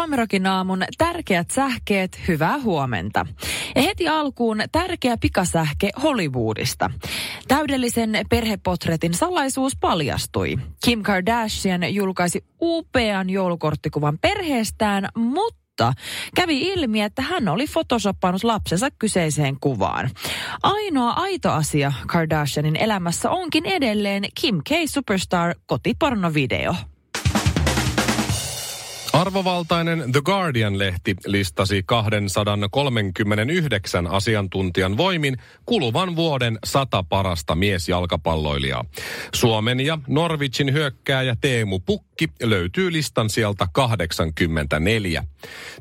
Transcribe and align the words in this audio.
Suomirokin 0.00 0.46
aamun 0.46 0.84
tärkeät 0.98 1.50
sähkeet, 1.50 2.20
hyvää 2.28 2.58
huomenta. 2.58 3.26
Ja 3.76 3.82
heti 3.82 4.08
alkuun 4.08 4.58
tärkeä 4.72 5.16
pikasähke 5.16 5.90
Hollywoodista. 6.02 6.90
Täydellisen 7.48 8.10
perhepotretin 8.30 9.14
salaisuus 9.14 9.76
paljastui. 9.80 10.56
Kim 10.84 11.02
Kardashian 11.02 11.94
julkaisi 11.94 12.44
upean 12.60 13.30
joulukorttikuvan 13.30 14.18
perheestään, 14.18 15.08
mutta 15.16 15.92
kävi 16.36 16.62
ilmi, 16.62 17.02
että 17.02 17.22
hän 17.22 17.48
oli 17.48 17.66
photoshopannut 17.72 18.44
lapsensa 18.44 18.88
kyseiseen 18.98 19.56
kuvaan. 19.60 20.10
Ainoa 20.62 21.10
aito 21.10 21.50
asia 21.50 21.92
Kardashianin 22.06 22.76
elämässä 22.76 23.30
onkin 23.30 23.66
edelleen 23.66 24.24
Kim 24.40 24.58
K. 24.58 24.70
Superstar 24.86 25.54
kotipornovideo. 25.66 26.74
Arvovaltainen 29.12 30.12
The 30.12 30.20
Guardian-lehti 30.24 31.14
listasi 31.26 31.82
239 31.86 34.06
asiantuntijan 34.06 34.96
voimin 34.96 35.36
kuluvan 35.66 36.16
vuoden 36.16 36.58
sata 36.64 37.02
parasta 37.02 37.54
miesjalkapalloilijaa. 37.54 38.84
Suomen 39.34 39.80
ja 39.80 39.98
Norwichin 40.08 40.72
hyökkääjä 40.72 41.36
Teemu 41.40 41.80
Pukki 41.80 42.28
löytyy 42.42 42.92
listan 42.92 43.30
sieltä 43.30 43.66
84. 43.72 45.24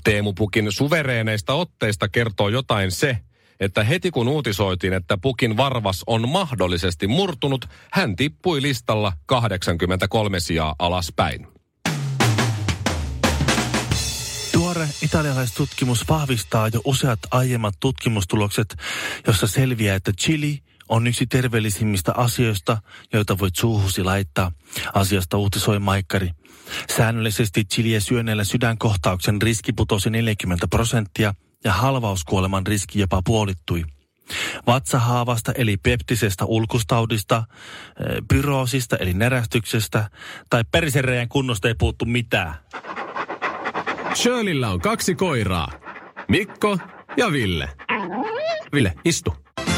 Teemu 0.03 0.33
Pukin 0.33 0.71
suvereeneista 0.71 1.53
otteista 1.53 2.09
kertoo 2.09 2.49
jotain 2.49 2.91
se, 2.91 3.17
että 3.59 3.83
heti 3.83 4.11
kun 4.11 4.27
uutisoitiin, 4.27 4.93
että 4.93 5.17
Pukin 5.17 5.57
varvas 5.57 6.03
on 6.07 6.29
mahdollisesti 6.29 7.07
murtunut, 7.07 7.65
hän 7.91 8.15
tippui 8.15 8.61
listalla 8.61 9.13
83 9.25 10.39
sijaa 10.39 10.75
alaspäin. 10.79 11.58
Tuore 14.73 14.89
italialaistutkimus 15.01 16.09
vahvistaa 16.09 16.67
jo 16.67 16.81
useat 16.85 17.19
aiemmat 17.31 17.73
tutkimustulokset, 17.79 18.75
jossa 19.27 19.47
selviää, 19.47 19.95
että 19.95 20.11
chili 20.13 20.59
on 20.89 21.07
yksi 21.07 21.27
terveellisimmistä 21.27 22.13
asioista, 22.13 22.77
joita 23.13 23.39
voit 23.39 23.55
suuhusi 23.55 24.03
laittaa. 24.03 24.51
Asiasta 24.93 25.37
uutisoi 25.37 25.79
Maikkari. 25.79 26.31
Säännöllisesti 26.97 27.65
chiliä 27.65 27.99
syöneellä 27.99 28.43
sydänkohtauksen 28.43 29.41
riski 29.41 29.73
putosi 29.73 30.09
40 30.09 30.67
prosenttia 30.67 31.33
ja 31.63 31.73
halvauskuoleman 31.73 32.67
riski 32.67 32.99
jopa 32.99 33.21
puolittui. 33.25 33.85
Vatsahaavasta 34.67 35.51
eli 35.51 35.77
peptisestä 35.77 36.45
ulkustaudista, 36.45 37.43
pyroosista 38.27 38.97
eli 38.97 39.13
närästyksestä 39.13 40.09
tai 40.49 40.63
perisereijän 40.71 41.29
kunnosta 41.29 41.67
ei 41.67 41.75
puuttu 41.79 42.05
mitään. 42.05 42.55
Shirleyllä 44.15 44.69
on 44.69 44.79
kaksi 44.81 45.15
koiraa. 45.15 45.71
Mikko 46.27 46.77
ja 47.17 47.31
Ville. 47.31 47.69
Ville, 48.73 48.93
istu. 49.05 49.33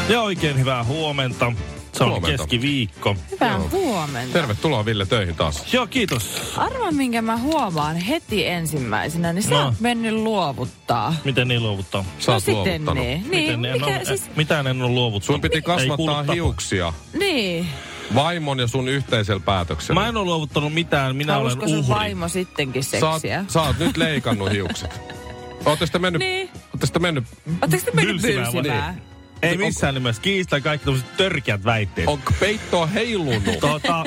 Ja 0.09 0.21
oikein 0.21 0.59
hyvää 0.59 0.83
huomenta. 0.83 1.53
Se 1.91 2.03
on 2.03 2.09
Huomenta. 2.09 2.37
keskiviikko. 2.37 3.15
Hyvää 3.31 3.59
huomenta. 3.71 4.33
Tervetuloa 4.33 4.85
Ville 4.85 5.05
töihin 5.05 5.35
taas. 5.35 5.73
Joo, 5.73 5.87
kiitos. 5.87 6.53
Arvaa, 6.57 6.91
minkä 6.91 7.21
mä 7.21 7.37
huomaan 7.37 7.95
heti 7.97 8.47
ensimmäisenä, 8.47 9.33
niin 9.33 9.43
sä 9.43 9.49
No. 9.49 9.65
oot 9.65 9.79
mennyt 9.79 10.13
luovuttaa. 10.13 11.15
Miten 11.23 11.47
niin 11.47 11.63
luovuttaa? 11.63 12.05
Sä 12.19 12.31
oot 12.31 12.35
no 12.35 12.39
sitten 12.39 12.55
luovuttanut. 12.85 13.03
niin. 13.03 13.21
Miten 13.27 13.61
Niin, 13.61 13.65
en 13.65 13.79
mikä 13.81 13.85
ole, 13.85 14.05
siis, 14.05 14.35
Mitään 14.35 14.67
en 14.67 14.81
ole 14.81 14.91
luovuttanut. 14.91 15.23
Sun 15.35 15.41
piti 15.41 15.61
kasvattaa 15.61 16.23
hiuksia 16.33 16.93
niin. 17.19 17.67
Vaimon 18.15 18.59
ja 18.59 18.67
sun 18.67 18.87
yhteisellä 18.87 19.41
päätöksellä. 19.45 20.01
Mä 20.01 20.07
en 20.07 20.17
ole 20.17 20.25
luovuttanut 20.25 20.73
mitään, 20.73 21.15
minä 21.15 21.33
Halusko 21.33 21.59
olen 21.59 21.69
sun 21.69 21.79
uhri. 21.79 21.89
vaimo 21.95 22.27
sittenkin 22.27 22.83
Sä 22.83 22.97
oot, 23.09 23.13
seksiä? 23.21 23.45
sä 23.47 23.61
oot 23.61 23.79
nyt 23.79 23.97
leikannut 23.97 24.51
hiukset. 24.51 25.01
Ootte 25.65 25.85
sitten 25.85 26.01
mennyt, 26.01 26.19
Niin. 26.19 26.49
ootte 26.73 26.85
sitten 26.85 27.01
mennyt, 27.01 27.23
Ootteko 27.61 27.85
te 27.85 27.91
mennyt 27.93 28.21
Bylsimään 28.21 28.51
bylsimään? 28.53 29.01
Ei 29.41 29.57
missään 29.57 29.93
nimessä. 29.93 30.21
Kiistää 30.21 30.59
kaikki 30.59 30.85
tämmöiset 30.85 31.17
törkeät 31.17 31.65
väitteet. 31.65 32.07
onko 32.07 32.31
peittoa 32.39 32.85
heilunut? 32.85 33.59
Tota, 33.59 34.05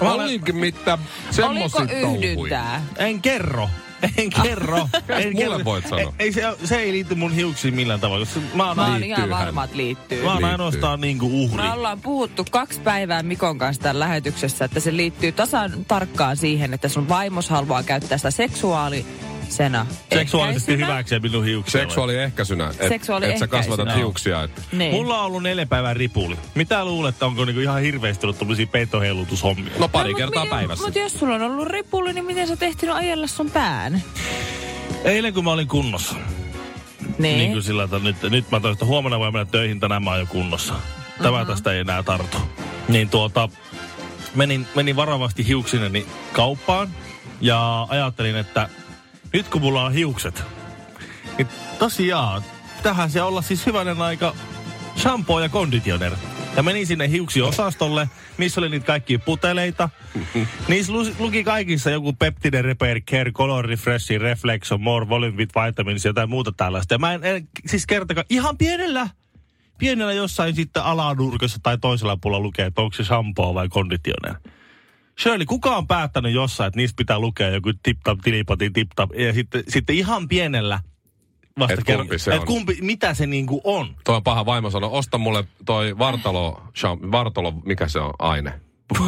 mä 0.00 0.12
olen, 0.12 0.24
Olinkin 0.24 0.56
mitään 0.56 0.98
Oliko 1.44 1.82
yhdyntää? 1.82 2.82
en 2.96 3.22
kerro. 3.22 3.68
En 4.18 4.30
kerro. 4.42 4.88
en 5.08 5.32
mulle 5.34 5.64
voit 5.64 5.88
sanoa? 5.88 6.14
Ei, 6.18 6.32
se, 6.32 6.42
se 6.64 6.76
ei 6.76 6.92
liity 6.92 7.14
mun 7.14 7.32
hiuksiin 7.32 7.74
millään 7.74 8.00
tavalla. 8.00 8.26
Mä 8.54 8.66
oon, 8.68 8.76
Mä 8.76 8.82
oon 8.86 8.92
Liittyy 9.00 9.08
ihan 9.08 9.20
hän. 9.30 9.30
varma, 9.30 9.64
että 9.64 9.76
liittyy. 9.76 10.22
mä 10.22 10.28
oon 10.28 10.36
liittyy. 10.36 10.50
ainoastaan 10.50 11.00
niinku 11.00 11.44
uhri. 11.44 11.62
Me 11.62 11.72
ollaan 11.72 12.00
puhuttu 12.00 12.44
kaksi 12.50 12.80
päivää 12.80 13.22
Mikon 13.22 13.58
kanssa 13.58 13.82
tämän 13.82 14.00
lähetyksessä, 14.00 14.64
että 14.64 14.80
se 14.80 14.96
liittyy 14.96 15.32
tasan 15.32 15.72
tarkkaan 15.88 16.36
siihen, 16.36 16.74
että 16.74 16.88
sun 16.88 17.08
vaimos 17.08 17.48
haluaa 17.50 17.82
käyttää 17.82 18.18
sitä 18.18 18.30
seksuaalisena 19.48 19.86
Seksuaalisesti 20.20 20.72
ehkäisynä. 20.72 20.94
hyväksiä 20.94 21.18
minun 21.18 21.44
hiuksia. 21.44 21.80
Seksuaaliehkäisynä. 21.80 22.68
Et, 22.80 22.88
Seksuaaliehkäisynä. 22.88 23.44
Et 23.44 23.50
sä 23.50 23.56
kasvatat 23.56 23.86
Joo. 23.88 23.96
hiuksia. 23.96 24.42
Et. 24.42 24.50
Niin. 24.72 24.94
Mulla 24.94 25.18
on 25.20 25.26
ollut 25.26 25.42
neljä 25.42 25.66
päivän 25.66 25.96
ripuli. 25.96 26.36
Mitä 26.54 26.84
luulet, 26.84 27.22
onko 27.22 27.44
niinku 27.44 27.60
ihan 27.60 27.80
hirveästi 27.80 28.26
ollut 28.26 28.38
tommosia 28.38 28.66
peittoheilutushommia? 28.66 29.72
No 29.78 29.88
pari 29.88 30.10
mut 30.10 30.18
kertaa 30.18 30.44
mi- 30.44 30.50
päivässä. 30.50 30.84
Mutta 30.84 30.98
jos 30.98 31.18
sulla 31.18 31.34
on 31.34 31.42
ollut 31.42 31.68
ripuli, 31.68 32.12
niin 32.12 32.24
miten 32.24 32.46
sä 32.46 32.52
oot 32.52 32.62
ehtinyt 32.62 32.94
ajella 32.96 33.26
sun 33.26 33.50
pään? 33.50 34.02
Eilen 35.04 35.34
kun 35.34 35.44
mä 35.44 35.50
olin 35.52 35.68
kunnossa, 35.68 36.14
Niin. 37.18 37.38
niin 37.38 37.52
kuin 37.52 37.62
sillä, 37.62 37.82
että 37.84 37.98
nyt, 37.98 38.16
nyt 38.22 38.50
mä 38.50 38.60
että 38.72 38.84
huomenna 38.84 39.18
voi 39.18 39.32
mennä 39.32 39.44
töihin, 39.50 39.80
tänään 39.80 40.02
mä 40.04 40.10
oon 40.10 40.20
jo 40.20 40.26
kunnossa. 40.26 40.74
Tämä 41.22 41.38
Mhm. 41.42 41.50
tästä 41.50 41.72
ei 41.72 41.78
enää 41.80 42.02
tartu. 42.02 42.36
Niin 42.88 43.08
tuota, 43.08 43.48
menin, 44.34 44.66
menin 44.74 44.96
varovasti 44.96 45.46
hiuksineni 45.46 46.06
kauppaan 46.32 46.88
ja 47.40 47.86
ajattelin, 47.90 48.36
että 48.36 48.68
nyt 49.36 49.48
kun 49.48 49.60
mulla 49.60 49.84
on 49.84 49.92
hiukset, 49.92 50.42
niin 51.38 51.48
tosiaan, 51.78 52.42
tähän 52.82 53.10
se 53.10 53.22
olla 53.22 53.42
siis 53.42 53.66
hyvänen 53.66 54.02
aika 54.02 54.34
shampoo 54.96 55.40
ja 55.40 55.48
konditioner. 55.48 56.12
Ja 56.56 56.62
menin 56.62 56.86
sinne 56.86 57.08
hiuksiosastolle, 57.08 58.08
missä 58.38 58.60
oli 58.60 58.68
niitä 58.68 58.86
kaikkia 58.86 59.18
puteleita. 59.18 59.88
Niissä 60.68 60.92
lu- 60.92 61.14
luki 61.18 61.44
kaikissa 61.44 61.90
joku 61.90 62.12
Peptide 62.12 62.62
Repair 62.62 63.00
Care, 63.00 63.32
Color 63.32 63.66
Refresh, 63.66 64.10
Reflexo, 64.10 64.78
More, 64.78 65.08
Volume 65.08 65.36
with 65.36 65.54
Vitamins 65.64 66.04
ja 66.04 66.08
jotain 66.08 66.30
muuta 66.30 66.52
tällaista. 66.56 66.94
Ja 66.94 66.98
mä 66.98 67.12
en, 67.12 67.24
en 67.24 67.48
siis 67.66 67.86
kertakaan, 67.86 68.26
ihan 68.30 68.58
pienellä, 68.58 69.08
pienellä 69.78 70.12
jossain 70.12 70.54
sitten 70.54 70.82
alanurkassa 70.82 71.58
tai 71.62 71.78
toisella 71.78 72.16
puolella 72.16 72.42
lukee, 72.42 72.66
että 72.66 72.82
onko 72.82 72.96
se 72.96 73.04
shampoo 73.04 73.54
vai 73.54 73.68
konditioner. 73.68 74.34
Shirley, 75.20 75.46
kuka 75.46 75.76
on 75.76 75.86
päättänyt 75.86 76.32
jossain, 76.32 76.68
että 76.68 76.76
niistä 76.76 76.96
pitää 76.96 77.18
lukea 77.18 77.48
joku 77.48 77.72
tip-tap, 77.72 78.18
tilipati, 78.22 78.70
tip-tap, 78.70 79.20
ja 79.20 79.32
sitten, 79.32 79.64
sitten 79.68 79.96
ihan 79.96 80.28
pienellä 80.28 80.80
vasta 81.58 81.74
Et 81.74 81.96
kumpi 81.96 82.18
se 82.18 82.34
et 82.34 82.40
on. 82.40 82.46
kumpi, 82.46 82.78
mitä 82.80 83.14
se 83.14 83.26
niinku 83.26 83.60
on. 83.64 83.96
Toi 84.04 84.16
on 84.16 84.22
paha 84.22 84.46
vaimo 84.46 84.70
sanoi, 84.70 84.90
osta 84.92 85.18
mulle 85.18 85.44
toi 85.64 85.98
vartalo, 85.98 86.62
vartalo, 87.12 87.52
mikä 87.64 87.88
se 87.88 88.00
on 88.00 88.12
aine? 88.18 88.60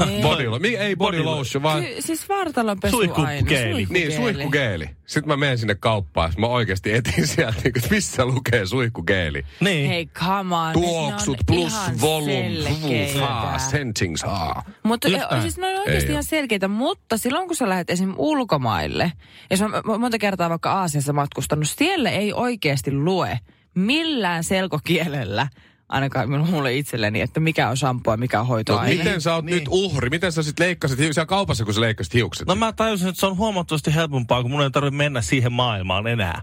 Niin. 0.06 0.22
Body, 0.22 0.44
mi- 0.58 0.76
ei 0.76 0.96
body 0.96 1.16
Body 1.16 1.24
lo- 1.24 1.36
lotion, 1.38 1.62
vaan... 1.62 1.84
Ky- 1.84 2.02
siis 2.02 2.28
vartalonpesuaine. 2.28 3.12
Suihkugeeli. 3.14 3.86
Niin, 3.90 4.12
suihkugeeli. 4.12 4.90
Sitten 5.06 5.28
mä 5.28 5.36
menen 5.36 5.58
sinne 5.58 5.74
kauppaan, 5.74 6.32
mä 6.38 6.46
oikeasti 6.46 6.92
etin 6.92 7.26
sieltä, 7.36 7.60
niin, 7.64 7.72
että 7.76 7.88
missä 7.90 8.24
lukee 8.24 8.66
suihkugeeli. 8.66 9.42
Niin. 9.60 9.88
Hei, 9.88 10.06
come 10.06 10.54
on. 10.56 10.72
Tuoksut 10.72 11.38
plus 11.46 11.72
volume, 12.00 12.50
selkeitä. 12.62 13.58
sentings, 13.70 14.22
haa. 14.22 14.64
Mutta 14.82 15.08
siis 15.42 15.58
ne 15.58 15.66
on 15.66 15.80
oikeasti 15.80 16.06
Ei 16.06 16.12
ihan 16.12 16.24
selkeitä, 16.24 16.68
mutta 16.68 17.16
silloin 17.16 17.46
kun 17.46 17.56
sä 17.56 17.68
lähdet 17.68 17.90
esim. 17.90 18.14
ulkomaille, 18.16 19.12
ja 19.50 19.56
se 19.56 19.64
on 19.64 20.00
monta 20.00 20.18
kertaa 20.18 20.50
vaikka 20.50 20.72
Aasiassa 20.72 21.12
matkustanut, 21.12 21.68
siellä 21.68 22.10
ei 22.10 22.32
oikeasti 22.32 22.92
lue 22.92 23.38
millään 23.74 24.44
selkokielellä, 24.44 25.48
ainakaan 25.88 26.30
mulle 26.50 26.74
itselleni, 26.76 27.20
että 27.20 27.40
mikä 27.40 27.68
on 27.68 27.76
shampoo 27.76 28.12
ja 28.14 28.18
mikä 28.18 28.40
on 28.40 28.46
No, 28.46 28.48
hoitoaine. 28.48 28.94
miten 28.96 29.20
sä 29.20 29.34
oot 29.34 29.44
Niin. 29.44 29.54
nyt 29.58 29.64
uhri? 29.70 30.10
Miten 30.10 30.32
sä 30.32 30.42
sit 30.42 30.58
leikkasit 30.58 30.98
hiuksia 30.98 31.26
kaupassa, 31.26 31.64
kun 31.64 31.74
sä 31.74 31.80
leikkasit 31.80 32.14
hiukset? 32.14 32.46
No 32.48 32.54
mä 32.54 32.72
tajusin, 32.72 33.08
että 33.08 33.20
se 33.20 33.26
on 33.26 33.36
huomattavasti 33.36 33.94
helpompaa, 33.94 34.42
kun 34.42 34.50
mun 34.50 34.62
ei 34.62 34.70
tarvitse 34.70 34.96
mennä 34.96 35.20
siihen 35.22 35.52
maailmaan 35.52 36.06
enää. 36.06 36.42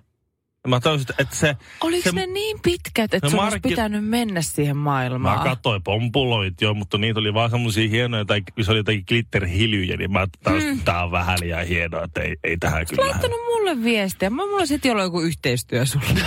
Ja 0.64 0.69
Mä 0.69 0.80
tajusin, 0.80 1.08
että 1.19 1.36
se... 1.36 1.56
Oliko 1.81 2.04
se, 2.10 2.16
ne 2.16 2.25
niin 2.25 2.58
pitkät, 2.64 3.14
että 3.14 3.19
No 3.28 3.30
sun 3.30 3.40
olisi 3.40 3.56
markki- 3.56 3.69
pitänyt 3.69 4.06
mennä 4.06 4.42
siihen 4.42 4.78
Mä 4.78 4.84
maailmaan? 4.84 5.44
katsoin 5.50 5.84
pompuloit 5.84 6.62
jo, 6.62 6.74
mutta 6.74 6.98
niitä 6.98 7.19
oli 7.19 7.34
vaan 7.34 7.50
semmosia 7.50 7.90
hienoja, 7.90 8.25
tai 8.25 8.42
se 8.62 8.72
oli 8.72 8.80
jotakin 8.80 9.04
glitterhilyjä, 9.08 9.98
niin 9.98 10.12
mä 10.12 10.19
ajattelin, 10.19 10.69
että 10.74 10.86
tää 10.86 11.04
on 11.04 11.12
vähän 11.12 11.38
liian 11.42 11.68
hienoa, 11.68 12.04
että 12.04 12.22
ei, 12.22 12.36
ei 12.44 12.58
tähän 12.58 12.86
kyllä 12.90 13.04
laittanut 13.10 13.40
mulle 13.46 13.84
viestiä. 13.84 14.30
Mä 14.30 14.46
mulla 14.46 14.66
sitten 14.66 14.92
ollut 14.92 15.04
joku 15.04 15.22
yhteistyö 15.22 15.86
sulle. 15.86 16.06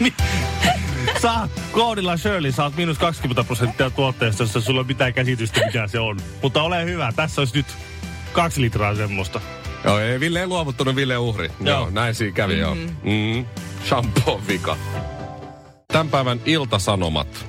Sä 1.22 1.48
koodilla 1.72 2.16
Shirley 2.16 2.52
saat 2.52 2.76
miinus 2.76 2.98
20 2.98 3.44
prosenttia 3.44 3.90
tuotteesta, 3.90 4.42
jos 4.42 4.64
sulla 4.64 4.80
on 4.80 4.86
mitään 4.86 5.14
käsitystä, 5.14 5.66
mikä 5.66 5.86
se 5.86 6.00
on. 6.00 6.18
Mutta 6.42 6.62
ole 6.62 6.84
hyvä, 6.84 7.12
tässä 7.16 7.40
olisi 7.40 7.56
nyt 7.56 7.66
kaksi 8.32 8.60
litraa 8.60 8.94
semmoista. 8.94 9.40
Joo, 9.84 9.98
ei, 9.98 10.20
Ville 10.20 10.40
ei 10.40 10.46
luovuttanut, 10.46 10.96
Ville 10.96 11.18
uhri. 11.18 11.50
Joo, 11.60 11.78
Joo. 11.78 11.90
näin 11.90 12.14
siinä 12.14 12.34
kävi 12.34 12.58
joo. 12.58 12.74
Mm. 12.74 13.44
Shampoo 13.88 14.40
vika. 14.48 14.76
Tämän 15.88 16.08
päivän 16.08 16.40
iltasanomat. 16.46 17.46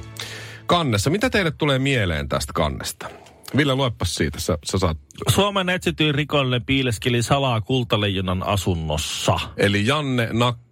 Kannessa. 0.65 1.09
Mitä 1.09 1.29
teille 1.29 1.51
tulee 1.51 1.79
mieleen 1.79 2.29
tästä 2.29 2.53
kannesta? 2.53 3.09
Ville, 3.57 3.75
luepas 3.75 4.15
siitä. 4.15 4.39
Sä, 4.39 4.57
sä 4.71 4.77
saat. 4.77 4.97
Suomen 5.29 5.69
etsityin 5.69 6.15
rikollinen 6.15 6.65
piileskeli 6.65 7.23
salaa 7.23 7.61
kultaleijonan 7.61 8.43
asunnossa. 8.43 9.39
Eli 9.57 9.87
Janne 9.87 10.29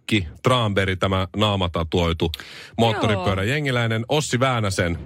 Nakki, 0.10 0.28
Traanberi, 0.44 0.96
tämä 0.98 1.28
naamatatuoitu 1.36 2.32
moottoripyörä 2.78 3.44
jengiläinen, 3.44 4.06
Ossi 4.10 4.40
Väänäsen 4.40 4.98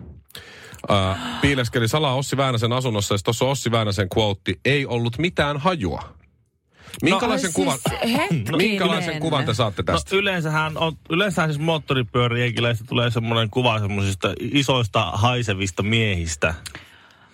äh, 0.91 1.17
piileskeli 1.41 1.87
salaa 1.87 2.15
Ossi 2.15 2.37
Väänäsen 2.37 2.73
asunnossa, 2.73 3.15
ja 3.15 3.19
tuossa 3.23 3.45
Ossi 3.45 3.71
Väänäsen 3.71 4.07
quote, 4.17 4.53
ei 4.65 4.85
ollut 4.85 5.17
mitään 5.17 5.57
hajua. 5.57 6.15
Minkälaisen, 7.01 7.49
Ai 7.49 7.53
kuvan, 7.53 7.77
siis 8.05 8.51
minkälaisen 8.57 9.19
kuvan 9.19 9.45
te 9.45 9.53
saatte 9.53 9.81
No 9.81 9.85
tästä? 9.85 10.15
yleensähän, 10.15 10.77
on, 10.77 10.93
yleensähän 11.09 11.53
siis 11.53 11.65
moottoripyörijenkiläistä 11.65 12.85
tulee 12.87 13.11
semmoinen 13.11 13.49
kuva 13.49 13.79
semmoisista 13.79 14.33
isoista 14.39 15.11
haisevista 15.13 15.83
miehistä. 15.83 16.53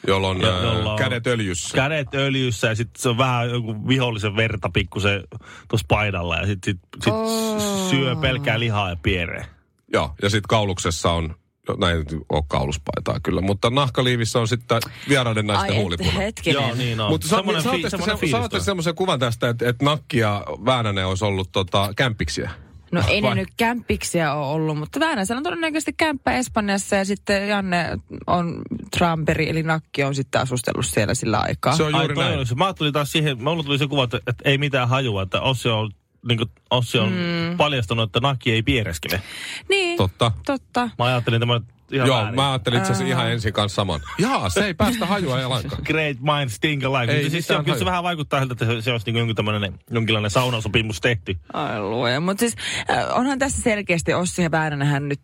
Jolloin 0.07 0.41
Jo- 0.41 0.57
äh, 0.57 0.63
jolla 0.63 0.91
on- 0.91 0.97
kädet 0.99 1.27
öljyssä. 1.27 1.75
Kädet 1.75 2.13
öljyssä 2.15 2.67
ja 2.67 2.75
sitten 2.75 3.01
se 3.01 3.09
on 3.09 3.17
vähän 3.17 3.49
joku 3.49 3.87
vihollisen 3.87 4.35
verta 4.35 4.69
pikkusen 4.73 5.23
tuossa 5.67 5.85
paidalla 5.89 6.35
ja 6.37 6.45
sitten 6.45 6.73
sit, 6.73 6.81
sit 7.03 7.13
Oh. 7.13 7.61
syö 7.89 8.15
pelkkää 8.15 8.59
lihaa 8.59 8.89
ja 8.89 8.95
piereen. 9.03 9.45
Joo, 9.93 10.15
ja 10.21 10.29
sitten 10.29 10.47
kauluksessa 10.47 11.11
on, 11.11 11.35
no, 11.67 11.75
näin 11.79 11.97
ei 11.97 12.03
ole 12.29 12.43
kauluspaitaa 12.47 13.19
kyllä, 13.23 13.41
mutta 13.41 13.69
nahkaliivissä 13.69 14.39
on 14.39 14.47
sitten 14.47 14.81
vieraiden 15.09 15.47
naisten 15.47 15.69
Ai 15.71 15.75
et, 15.75 15.81
huulipuna. 15.81 16.11
hetkinen. 16.11 16.61
Joo, 16.63 16.75
niin 16.75 16.99
on. 16.99 17.09
Mutta 17.09 17.27
sa- 17.27 17.35
saatte, 17.35 17.71
fi- 17.71 17.81
se, 17.89 17.97
saatte 18.31 18.49
tulee. 18.49 18.63
semmoisen 18.63 18.95
kuvan 18.95 19.19
tästä, 19.19 19.49
että, 19.49 19.69
että 19.69 19.85
Nakki 19.85 20.17
ja 20.17 20.43
Väänänen 20.65 21.07
olisi 21.07 21.25
ollut 21.25 21.51
tota, 21.51 21.89
kämpiksiä. 21.95 22.49
No 22.91 23.03
ei 23.07 23.21
ne 23.21 23.27
Vai? 23.27 23.35
nyt 23.35 23.49
kämpiksiä 23.57 24.33
ole 24.33 24.47
ollut, 24.47 24.77
mutta 24.77 24.99
Väänäsellä 24.99 25.37
on 25.37 25.43
todennäköisesti 25.43 25.93
kämppä 25.93 26.31
Espanjassa 26.31 26.95
ja 26.95 27.05
sitten 27.05 27.49
Janne 27.49 27.97
on 28.27 28.61
Tramperi 28.97 29.49
eli 29.49 29.63
Nakki 29.63 30.03
on 30.03 30.15
sitten 30.15 30.41
asustellut 30.41 30.85
siellä 30.85 31.13
sillä 31.13 31.39
aikaa. 31.39 31.75
Se 31.75 31.83
on 31.83 31.95
Ai, 31.95 32.01
juuri 32.01 32.15
toi 32.15 32.23
näin. 32.23 32.47
Mä 32.55 32.73
tulin 32.73 32.93
taas 32.93 33.11
siihen, 33.11 33.43
mulla 33.43 33.63
tuli 33.63 33.77
se 33.77 33.87
kuva, 33.87 34.03
että, 34.03 34.17
että 34.17 34.49
ei 34.49 34.57
mitään 34.57 34.89
hajua, 34.89 35.21
että 35.21 35.41
Ossi 35.41 35.69
on, 35.69 35.91
niin 36.27 36.37
kuin, 36.37 36.49
Ossi 36.71 36.97
on 36.97 37.09
mm. 37.09 37.57
paljastanut, 37.57 38.09
että 38.09 38.19
Naki 38.19 38.51
ei 38.51 38.63
piereskele. 38.63 39.21
Niin, 39.69 39.97
Totta. 39.97 40.31
totta. 40.45 40.89
Mä 40.99 41.05
ajattelin 41.05 41.39
tämän 41.39 41.61
ihan 41.91 42.07
Joo, 42.07 42.17
väärin. 42.17 42.35
mä 42.35 42.49
ajattelin 42.51 42.79
itse 42.79 42.91
asiassa 42.91 43.13
ihan 43.13 43.31
ensin 43.31 43.53
kanssa 43.53 43.75
saman. 43.75 43.99
Jaa, 44.17 44.49
se 44.49 44.65
ei 44.65 44.73
päästä 44.73 45.05
hajua 45.05 45.39
ei 45.39 45.45
lainkaan. 45.47 45.81
Great 45.85 46.17
minds 46.19 46.59
think 46.59 46.83
alike. 46.83 47.13
Ei 47.13 47.17
Mutta 47.17 47.31
siis 47.31 47.47
se, 47.47 47.55
on, 47.55 47.65
kyllä 47.65 47.77
se 47.77 47.85
vähän 47.85 48.03
vaikuttaa 48.03 48.39
siltä, 48.39 48.53
että 48.53 48.65
se, 48.65 48.81
se 48.81 48.91
olisi 48.91 49.05
niin 49.05 49.17
jonkin 49.17 49.35
tämmöinen, 49.35 49.79
jonkinlainen 49.91 50.31
saunasopimus 50.31 51.01
tehty. 51.01 51.35
Ai 51.53 51.81
luoja. 51.81 52.19
Mutta 52.19 52.39
siis 52.39 52.55
äh, 52.91 53.17
onhan 53.17 53.39
tässä 53.39 53.61
selkeästi 53.61 54.13
Ossi 54.13 54.41
ja 54.41 54.51
Väänänähän 54.51 55.09
nyt 55.09 55.21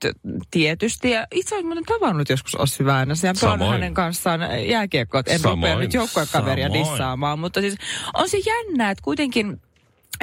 tietysti. 0.51 1.11
Ja 1.11 1.27
itse 1.31 1.55
olen 1.55 1.65
muuten 1.65 1.85
tavannut 1.85 2.29
joskus 2.29 2.55
Ossi 2.55 2.85
Väänäsen 2.85 3.27
ja 3.27 3.33
pelannut 3.41 3.65
Samoin. 3.65 3.81
hänen 3.81 3.93
kanssaan 3.93 4.39
jääkiekkoa. 4.67 5.21
En 5.27 5.39
Samoin. 5.39 5.57
rupea 5.57 5.79
nyt 5.79 5.93
joukkuekaveria 5.93 6.73
dissaamaan. 6.73 7.39
Mutta 7.39 7.61
siis 7.61 7.75
on 8.13 8.29
se 8.29 8.37
jännä, 8.37 8.91
että 8.91 9.01
kuitenkin 9.01 9.61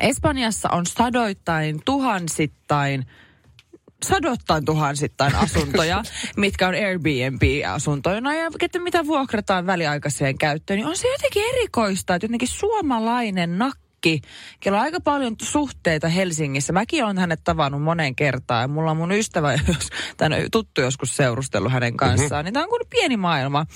Espanjassa 0.01 0.69
on 0.73 0.87
sadoittain, 0.87 1.81
tuhansittain 1.85 3.07
sadottain 4.03 4.65
tuhansittain 4.65 5.35
asuntoja, 5.35 6.03
mitkä 6.37 6.69
on 6.69 6.75
Airbnb-asuntoina. 6.75 8.35
Ja 8.35 8.51
että 8.61 8.79
mitä 8.79 9.07
vuokrataan 9.07 9.67
väliaikaiseen 9.67 10.39
käyttöön, 10.39 10.79
niin 10.79 10.87
on 10.87 10.97
se 10.97 11.09
jotenkin 11.09 11.43
erikoista, 11.55 12.15
että 12.15 12.25
jotenkin 12.25 12.49
suomalainen 12.49 13.59
nakki, 13.59 13.92
kello 14.61 14.79
on 14.79 14.85
aika 14.85 15.01
paljon 15.01 15.35
suhteita 15.43 16.09
Helsingissä. 16.09 16.73
Mäkin 16.73 17.05
olen 17.05 17.19
hänet 17.19 17.41
tavannut 17.45 17.83
moneen 17.83 18.15
kertaan 18.15 18.63
ja 18.63 18.69
mulla 18.69 18.91
on 18.91 18.97
mun 18.97 19.13
ystävä, 19.13 19.53
jos, 19.69 19.89
tai 20.17 20.29
no, 20.29 20.37
tuttu 20.53 20.81
joskus 20.81 21.17
seurustellut 21.17 21.73
hänen 21.73 21.97
kanssaan, 21.97 22.31
mm-hmm. 22.31 22.45
niin 22.45 22.55
tämä 22.55 22.63
on 22.63 22.69
kuin 22.69 22.83
pieni 22.91 23.17
maailma. 23.17 23.67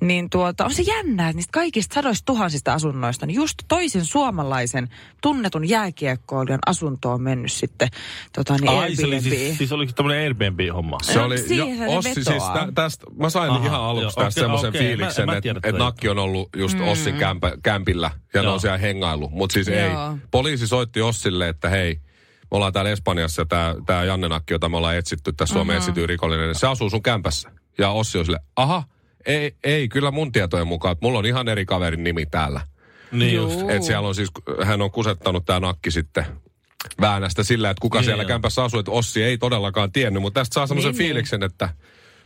Niin 0.00 0.30
tuota, 0.30 0.64
on 0.64 0.74
se 0.74 0.82
jännä, 0.82 1.28
että 1.28 1.36
niistä 1.36 1.52
kaikista 1.52 1.94
sadoista 1.94 2.26
tuhansista 2.26 2.72
asunnoista, 2.72 3.26
niin 3.26 3.34
just 3.34 3.54
toisen 3.68 4.04
suomalaisen 4.04 4.88
tunnetun 5.22 5.68
jääkiekkoilijan 5.68 6.60
asunto 6.66 7.10
on 7.10 7.22
mennyt 7.22 7.52
sitten 7.52 7.88
tota, 8.32 8.54
niin 8.54 8.68
Ai, 8.68 8.96
se 8.96 9.06
oli 9.06 9.20
siis, 9.20 9.58
siis 9.58 9.72
oliko 9.72 9.92
tämmöinen 9.92 10.22
Airbnb-homma? 10.22 10.98
Se 11.02 11.20
oli, 11.20 11.38
siihen 11.38 11.78
se 11.78 11.86
Ossi 11.86 12.14
siis 12.14 12.28
vetoaa. 12.28 12.66
tä, 12.66 12.72
tästä, 12.74 13.06
mä 13.18 13.30
sain 13.30 13.50
Aha, 13.50 13.66
ihan 13.66 13.80
aluksi 13.80 14.06
tästä 14.06 14.20
okei, 14.20 14.32
semmoisen 14.32 14.68
okei, 14.68 14.80
fiiliksen, 14.80 15.30
että 15.30 15.68
et. 15.68 15.74
Nakki 15.74 16.08
on 16.08 16.18
ollut 16.18 16.48
just 16.56 16.80
Ossin 16.80 17.14
kämpä, 17.14 17.52
kämpillä 17.62 18.10
ja 18.34 18.40
ne 18.40 18.46
Joo. 18.46 18.54
on 18.54 18.60
siellä 18.60 18.78
hengailu. 18.78 19.28
Mutta 19.28 19.54
siis 19.54 19.68
ei. 19.74 19.92
Joo. 19.92 20.18
Poliisi 20.30 20.66
soitti 20.66 21.00
Ossille, 21.02 21.48
että 21.48 21.68
hei, 21.68 21.94
me 22.40 22.48
ollaan 22.50 22.72
täällä 22.72 22.90
Espanjassa 22.90 23.42
ja 23.42 23.46
tää, 23.46 23.74
tää 23.86 24.04
Janne 24.04 24.28
Nakki, 24.28 24.54
jota 24.54 24.68
me 24.68 24.76
ollaan 24.76 24.96
etsitty, 24.96 25.32
tässä 25.32 25.52
Suomen 25.52 25.76
etsitty 25.76 26.06
rikollinen, 26.06 26.54
se 26.54 26.66
asuu 26.66 26.90
sun 26.90 27.02
kämpässä. 27.02 27.50
Ja 27.78 27.90
Ossi 27.90 28.18
on 28.18 28.24
sille, 28.24 28.40
aha, 28.56 28.84
ei, 29.26 29.54
ei, 29.64 29.88
kyllä 29.88 30.10
mun 30.10 30.32
tietojen 30.32 30.66
mukaan, 30.66 30.92
että 30.92 31.06
mulla 31.06 31.18
on 31.18 31.26
ihan 31.26 31.48
eri 31.48 31.66
kaverin 31.66 32.04
nimi 32.04 32.26
täällä. 32.26 32.60
Niin 33.12 33.36
Juu. 33.36 33.50
just. 33.52 33.70
Että 33.70 33.86
siellä 33.86 34.08
on 34.08 34.14
siis, 34.14 34.30
hän 34.64 34.82
on 34.82 34.90
kusettanut 34.90 35.44
tämä 35.44 35.60
nakki 35.60 35.90
sitten 35.90 36.26
väänästä 37.00 37.42
sillä, 37.42 37.70
että 37.70 37.80
kuka 37.80 37.98
Niin 37.98 38.04
siellä 38.04 38.22
joo. 38.22 38.28
kämpässä 38.28 38.64
asuu, 38.64 38.80
että 38.80 38.92
Ossi 38.92 39.22
ei 39.22 39.38
todellakaan 39.38 39.92
tiennyt, 39.92 40.22
mutta 40.22 40.40
tästä 40.40 40.54
saa 40.54 40.66
semmoisen 40.66 40.92
Niin, 40.92 40.98
niin. 40.98 41.06
fiiliksen, 41.06 41.42
että, 41.42 41.68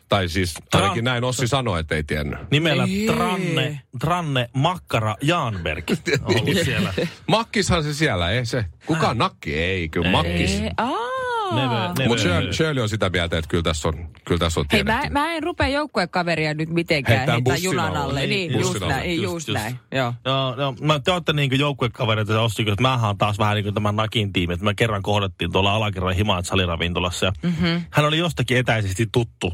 tai 0.09 0.29
siis 0.29 0.55
ainakin 0.75 1.05
näin 1.05 1.25
Ossi 1.25 1.49
sanoi, 1.49 1.81
että 1.81 1.95
ei 1.95 2.03
tiennyt. 2.05 2.39
Nimellä 2.51 2.85
Ei. 2.85 3.07
Tranne, 3.07 3.81
Tranne 4.01 4.49
Makkara 4.55 5.17
Jaanberg 5.23 5.85
on 6.25 6.41
ollut 6.41 6.59
siellä. 6.65 6.95
Makkishan 7.29 7.85
se 7.85 7.95
siellä, 7.95 8.31
ei 8.31 8.47
se. 8.47 8.65
Kuka 8.87 9.15
nakki? 9.15 9.55
Ei, 9.55 9.89
kyllä 9.89 10.11
Makkis. 10.11 10.61
Ei, 10.61 10.71
aa. 10.77 11.15
Never. 11.53 12.09
Mutta 12.09 12.23
Shirley, 12.53 12.83
on 12.83 12.89
sitä 12.89 13.11
mieltä, 13.11 13.39
että 13.39 13.49
kyllä 13.49 13.63
tässä 13.63 13.89
on, 13.89 14.09
kyllä 14.25 14.39
tässä 14.39 14.61
on 14.61 14.67
Hei, 14.73 14.85
tiedetty. 14.85 15.11
mä, 15.11 15.21
mä 15.21 15.33
en 15.33 15.43
rupea 15.43 15.69
joukkuekaveria 15.69 16.55
nyt 16.55 16.69
mitenkään 16.69 17.19
Heittää 17.19 17.35
heittää 17.35 17.57
junan 17.57 17.97
alle. 17.97 18.27
Niin, 18.27 18.51
Niin, 18.51 18.61
just 18.61 18.83
alle. 18.83 18.95
näin, 18.95 19.11
Just, 19.11 19.23
just, 19.23 19.49
just. 19.49 19.59
näin. 19.63 19.79
Joo. 19.93 20.15
Joo, 20.25 20.55
joo. 20.59 20.75
Mä, 20.81 21.01
te 21.01 21.13
olette 21.13 21.33
niinku 21.33 21.57
joukkuekavereita 21.57 22.33
ja 22.33 22.41
Ossi, 22.41 22.63
että 22.63 22.83
mähän 22.83 23.11
on 23.11 23.19
taas 23.19 23.39
vähän 23.39 23.55
niin 23.55 23.65
kuin 23.65 23.75
tämän 23.75 23.97
Nakin 23.97 24.33
tiimi. 24.33 24.55
Että 24.55 24.65
me 24.65 24.75
kerran 24.75 25.03
kohdattiin 25.03 25.53
tuolla 25.53 25.75
alakerran 25.75 26.15
Himaat 26.15 26.47
saliravintolassa. 26.47 27.27
Ja 27.27 27.33
mm-hmm. 27.43 27.83
Hän 27.91 28.07
oli 28.07 28.19
jostakin 28.19 28.57
etäisesti 28.57 29.07
tuttu. 29.13 29.53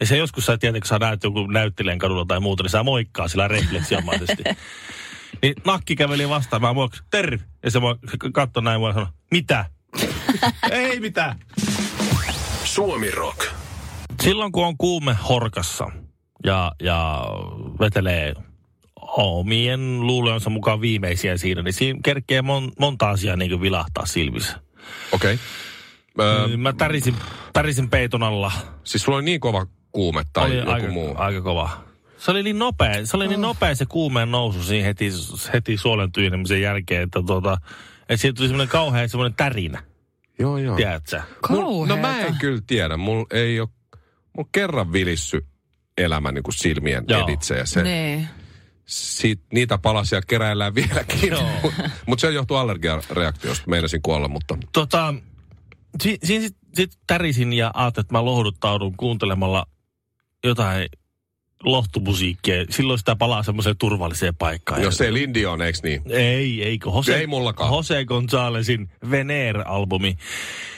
Ja 0.00 0.06
se 0.06 0.16
joskus 0.16 0.46
sä 0.46 0.58
tiedät, 0.58 0.80
kun 0.82 0.88
sä 0.88 0.98
näet 0.98 1.24
joku 1.24 1.46
näyttelijän 1.46 1.98
kadulla 1.98 2.24
tai 2.28 2.40
muuta, 2.40 2.62
niin 2.62 2.70
sä 2.70 2.82
moikkaa 2.82 3.28
sillä 3.28 3.48
refleksiamaisesti. 3.48 4.42
niin 5.42 5.54
Nakki 5.64 5.96
käveli 5.96 6.28
vastaan, 6.28 6.62
mä 6.62 6.72
moikkasin, 6.72 7.06
terve. 7.10 7.44
Ja 7.62 7.70
se, 7.70 7.78
moi- 7.80 7.98
se 8.10 8.16
katsoi 8.32 8.62
näin 8.62 8.80
mua 8.80 8.88
ja 8.88 8.94
sanoi, 8.94 9.08
mitä? 9.30 9.64
Ei 10.70 11.00
mitään. 11.00 11.38
Suomi 12.64 13.10
Rock. 13.10 13.46
Silloin 14.22 14.52
kun 14.52 14.66
on 14.66 14.76
kuume 14.76 15.16
horkassa 15.28 15.86
ja, 16.44 16.72
ja 16.82 17.24
vetelee 17.80 18.34
omien 19.00 20.06
luulensa 20.06 20.50
mukaan 20.50 20.80
viimeisiä 20.80 21.36
siinä, 21.36 21.62
niin 21.62 21.72
siinä 21.72 22.00
kerkee 22.04 22.42
mon, 22.42 22.72
monta 22.78 23.10
asiaa 23.10 23.36
niin 23.36 23.60
vilahtaa 23.60 24.06
silmissä. 24.06 24.60
Okei. 25.12 25.34
Okay. 25.34 25.46
Öö, 26.26 26.56
Mä 26.56 26.72
tärisin, 26.72 27.16
tärisin 27.52 27.90
peiton 27.90 28.22
alla. 28.22 28.52
siis 28.84 29.02
sulla 29.02 29.16
oli 29.18 29.24
niin 29.24 29.40
kova 29.40 29.66
kuume 29.96 30.22
tai 30.32 30.46
oli 30.46 30.56
joku 30.56 30.70
aika, 30.70 30.88
muu. 30.88 31.14
aika 31.16 31.42
kova. 31.42 31.84
Se 32.18 32.30
oli 32.30 32.42
niin 32.42 32.58
nopea, 32.58 33.06
se 33.06 33.16
oli 33.16 33.28
niin 33.28 33.40
nopea 33.40 33.74
se 33.74 33.86
kuumeen 33.86 34.30
nousu 34.30 34.62
siinä 34.62 34.86
heti, 34.86 35.10
heti 35.52 35.76
suolen 35.76 36.12
tyynemisen 36.12 36.60
jälkeen, 36.60 37.02
että 37.02 37.22
tuota, 37.26 37.58
että 38.00 38.16
siitä 38.16 38.36
tuli 38.36 38.48
semmoinen 38.48 38.68
kauhean 38.72 39.08
semmoinen 39.08 39.34
tärinä, 39.36 39.82
Joo, 40.38 40.58
joo. 40.58 40.76
tiedätkö? 40.76 41.22
Mul, 41.48 41.86
no 41.86 41.96
mä 41.96 42.20
en 42.20 42.34
kyllä 42.40 42.60
tiedä. 42.66 42.96
Mulla 42.96 43.26
ei 43.30 43.60
ole, 43.60 43.68
mulla 44.36 44.48
kerran 44.52 44.92
vilissy 44.92 45.46
elämä 45.98 46.32
niin 46.32 46.42
kuin 46.42 46.54
silmien 46.54 47.04
Joo. 47.08 47.24
editse 47.24 47.56
ja 47.56 47.66
se, 47.66 47.82
Niin. 47.82 48.28
siitä, 48.86 49.42
niitä 49.52 49.78
palasia 49.78 50.20
keräillään 50.26 50.74
vieläkin. 50.74 51.32
Mutta 52.06 52.20
se 52.20 52.30
johtuu 52.32 52.56
allergiareaktiosta. 52.56 53.64
Meinasin 53.70 54.02
kuolla, 54.02 54.28
mutta 54.28 54.58
Tota, 54.72 55.14
si, 56.02 56.18
siinä 56.24 56.42
sitten 56.42 56.66
sit 56.76 56.92
tärisin 57.06 57.52
ja 57.52 57.70
ajattelin, 57.74 58.04
että 58.04 58.14
mä 58.14 58.24
lohduttaudun 58.24 58.96
kuuntelemalla 58.96 59.66
jotain 60.46 60.88
lohtumusiikkia. 61.64 62.54
Silloin 62.70 62.98
sitä 62.98 63.16
palaa 63.16 63.42
semmoiseen 63.42 63.76
turvalliseen 63.78 64.36
paikkaan. 64.36 64.82
jos 64.82 64.96
se 64.96 65.12
Lindi 65.14 65.46
on, 65.46 65.62
eikö 65.62 65.78
niin? 65.82 66.02
Ei, 66.08 66.62
ei, 66.62 66.78
kun 66.78 66.94
Jose, 66.94 67.16
Ei 67.16 67.26
mullakaan. 67.26 67.72
Jose 67.74 68.04
Gonzalesin 68.04 68.90
Veneer-albumi. 69.10 70.16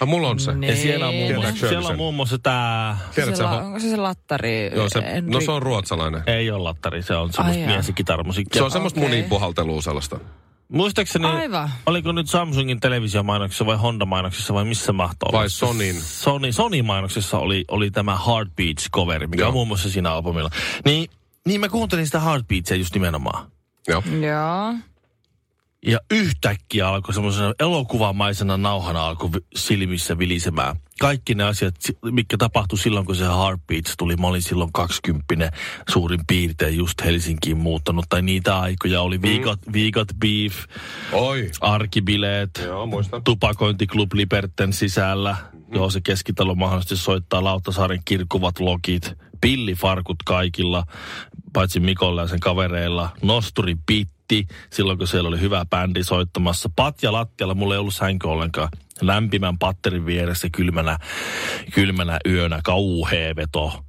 Ah, 0.01 0.09
mulla 0.09 0.29
on 0.29 0.41
se. 0.41 0.55
Niin. 0.55 0.71
Ja 0.71 0.77
siellä 0.77 1.09
on 1.09 1.15
muun 1.15 1.35
muassa, 1.35 1.53
Tiedätkö 1.53 1.69
siellä 1.69 1.89
on 1.89 1.97
muun 1.97 2.15
muassa 2.15 2.39
tämä, 2.39 2.97
Tiedätkö 3.15 3.37
Se 3.37 3.43
la, 3.43 3.61
onko 3.63 3.79
se 3.81 3.91
se 3.91 3.97
lattari? 3.97 4.71
Joo, 4.75 4.89
se, 4.89 4.99
Enri- 4.99 5.31
no 5.33 5.41
se 5.41 5.51
on 5.51 5.63
ruotsalainen. 5.63 6.23
ei 6.27 6.51
ole 6.51 6.63
lattari, 6.63 7.03
se 7.03 7.15
on 7.17 7.33
semmoista 7.33 7.61
Ai 7.63 7.67
jaa. 7.69 7.77
mies- 7.77 7.89
ja 7.89 7.95
kitaramusiikkia. 7.95 8.61
Se 8.61 8.65
on 8.65 8.71
semmoista 8.71 9.01
Okei. 9.01 9.09
munin 9.11 9.25
puhaltelua 9.25 9.83
sellaista. 9.83 10.19
Muistaakseni, 10.73 11.27
Aivan. 11.27 11.71
oliko 11.87 12.13
nyt 12.13 12.29
Samsungin 12.31 12.81
televisiomainoksessa 12.81 13.67
vai 13.67 13.77
Honda-mainoksessa 13.77 14.55
vai 14.55 14.65
missä 14.65 14.93
mahtoi 14.93 15.29
olla? 15.29 15.39
Vai 15.39 15.51
Sonin. 15.51 15.97
Sony, 16.03 16.53
Sony-mainoksessa 16.53 17.39
oli, 17.39 17.65
oli 17.69 17.91
tämä 17.91 18.19
Heartbeats-coveri, 18.27 19.27
mikä 19.27 19.43
Joo. 19.43 19.49
on 19.49 19.55
muun 19.55 19.69
muassa 19.69 19.91
siinä 19.91 20.13
albumilla. 20.13 20.51
Niin, 20.85 21.11
niin 21.47 21.61
mä 21.61 21.69
kuuntelin 21.69 22.07
sitä 22.07 22.21
Heartbeatsia 22.21 22.77
just 22.77 22.95
nimenomaan. 22.95 23.51
Joo. 23.89 24.03
Joo. 24.21 24.75
Ja 25.87 25.99
yhtäkkiä 26.11 26.89
alkoi 26.89 27.15
semmoisena 27.15 27.55
elokuvamaisena 27.61 28.57
nauhana 28.57 29.07
alkoi 29.07 29.31
silmissä 29.55 30.19
vilisemään. 30.19 30.77
Kaikki 31.01 31.35
ne 31.35 31.45
asiat, 31.45 31.75
si- 31.79 31.99
mikä 32.11 32.37
tapahtui 32.37 32.79
silloin, 32.79 33.07
kun 33.07 33.17
se 33.17 33.25
Heartbeats 33.25 33.95
tuli. 33.99 34.17
Mä 34.17 34.27
olin 34.27 34.43
silloin 34.43 34.73
20 34.73 35.51
suurin 35.91 36.21
piirtein 36.27 36.77
just 36.77 37.05
Helsinkiin 37.05 37.57
muuttanut. 37.57 38.05
Tai 38.09 38.23
niitä 38.23 38.59
aikoja 38.61 39.01
oli 39.03 39.23
viikot, 39.23 39.59
viikot 39.73 40.09
beef, 40.21 40.55
Oi. 41.13 41.51
arkibileet, 41.61 42.51
Joo, 42.65 42.87
muistan. 42.87 43.25
tupakointiklub 43.25 44.13
Liberten 44.15 44.73
sisällä. 44.73 45.37
Mm-hmm. 45.53 45.75
Joo, 45.75 45.91
se 45.91 46.01
keskitalo 46.01 46.55
mahdollisesti 46.55 46.97
soittaa 46.97 47.45
Lauttasaaren 47.45 48.01
kirkuvat 48.05 48.61
lokit. 48.61 49.13
Pillifarkut 49.41 50.23
kaikilla, 50.25 50.85
paitsi 51.53 51.81
Mikolla 51.81 52.21
ja 52.23 52.29
sen 52.29 52.41
kavereilla. 52.41 53.11
Nosturi 53.23 53.77
pitti, 54.29 54.55
silloin 54.71 54.99
kun 54.99 55.09
siellä 55.09 55.29
oli 55.29 55.41
hyvä 55.41 55.65
bändi 55.71 56.05
soittamassa. 56.05 56.71
Patja 56.77 57.13
lattialla, 57.13 57.55
mulla 57.55 57.75
ei 57.75 57.81
ollut 57.81 57.95
sänky 57.95 58.29
ollenkaan. 58.29 58.69
Lämpimän 59.01 59.59
patterin 59.59 60.07
vieressä 60.07 60.49
kylmänä, 60.53 60.99
kylmänä 61.75 62.19
yönä, 62.29 62.61
kauhea 62.65 63.37
veto. 63.37 63.85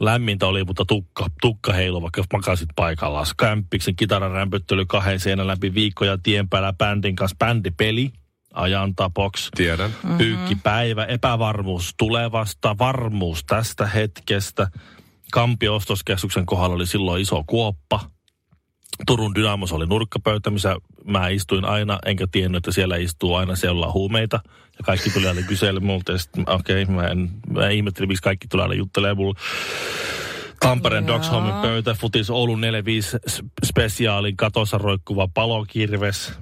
Lämmintä 0.00 0.46
oli, 0.46 0.64
mutta 0.64 0.84
tukka, 0.84 1.26
tukka 1.40 1.72
heilu, 1.72 2.02
vaikka 2.02 2.24
makasit 2.32 2.68
paikallaan. 2.76 3.26
Kämppiksen 3.38 3.96
kitaran 3.96 4.30
rämpöttely 4.30 4.86
kahden 4.86 5.20
seinän 5.20 5.46
läpi 5.46 5.74
viikkoja 5.74 6.18
tien 6.22 6.48
päällä 6.48 6.72
bändin 6.72 7.16
kanssa. 7.16 7.36
Bändipeli, 7.38 8.12
ajan 8.54 8.94
tapoks. 8.94 9.48
Tiedän. 9.56 9.90
Mm-hmm. 9.90 10.18
Pyykkipäivä, 10.18 11.04
epävarmuus 11.04 11.94
tulevasta, 11.98 12.78
varmuus 12.78 13.44
tästä 13.44 13.86
hetkestä. 13.86 14.70
Kampio 15.32 15.74
ostoskeskuksen 15.74 16.46
kohdalla 16.46 16.76
oli 16.76 16.86
silloin 16.86 17.22
iso 17.22 17.44
kuoppa. 17.46 18.00
Turun 19.06 19.34
Dynamos 19.34 19.72
oli 19.72 19.86
nurkkapöytä, 19.86 20.50
missä 20.50 20.76
mä 21.04 21.28
istuin 21.28 21.64
aina, 21.64 21.98
enkä 22.06 22.26
tiennyt, 22.32 22.58
että 22.58 22.72
siellä 22.72 22.96
istuu 22.96 23.34
aina 23.34 23.56
se, 23.56 23.66
jolla 23.66 23.86
on 23.86 23.92
huumeita. 23.92 24.40
Ja 24.78 24.84
kaikki 24.84 25.10
tuli 25.10 25.26
aina 25.26 25.42
kysellä 25.42 25.80
multa, 25.80 26.12
ja 26.12 26.18
sitten 26.18 26.50
okei, 26.50 26.82
okay, 26.82 26.94
mä, 26.94 27.06
en, 27.06 27.30
mä 27.50 27.68
ihmettelin, 27.68 28.08
miksi 28.08 28.22
kaikki 28.22 28.48
tulee 28.48 28.62
aina 28.62 28.74
juttelemaan 28.74 29.16
mulle. 29.16 29.40
Tampereen 30.60 31.06
Joo. 31.06 31.16
Dogshomin 31.16 31.54
pöytä, 31.62 31.94
futis 31.94 32.30
Oulun 32.30 32.60
45 32.60 33.16
spesiaalin 33.64 34.36
katossa 34.36 34.78
roikkuva 34.78 35.28
palokirves. 35.34 36.32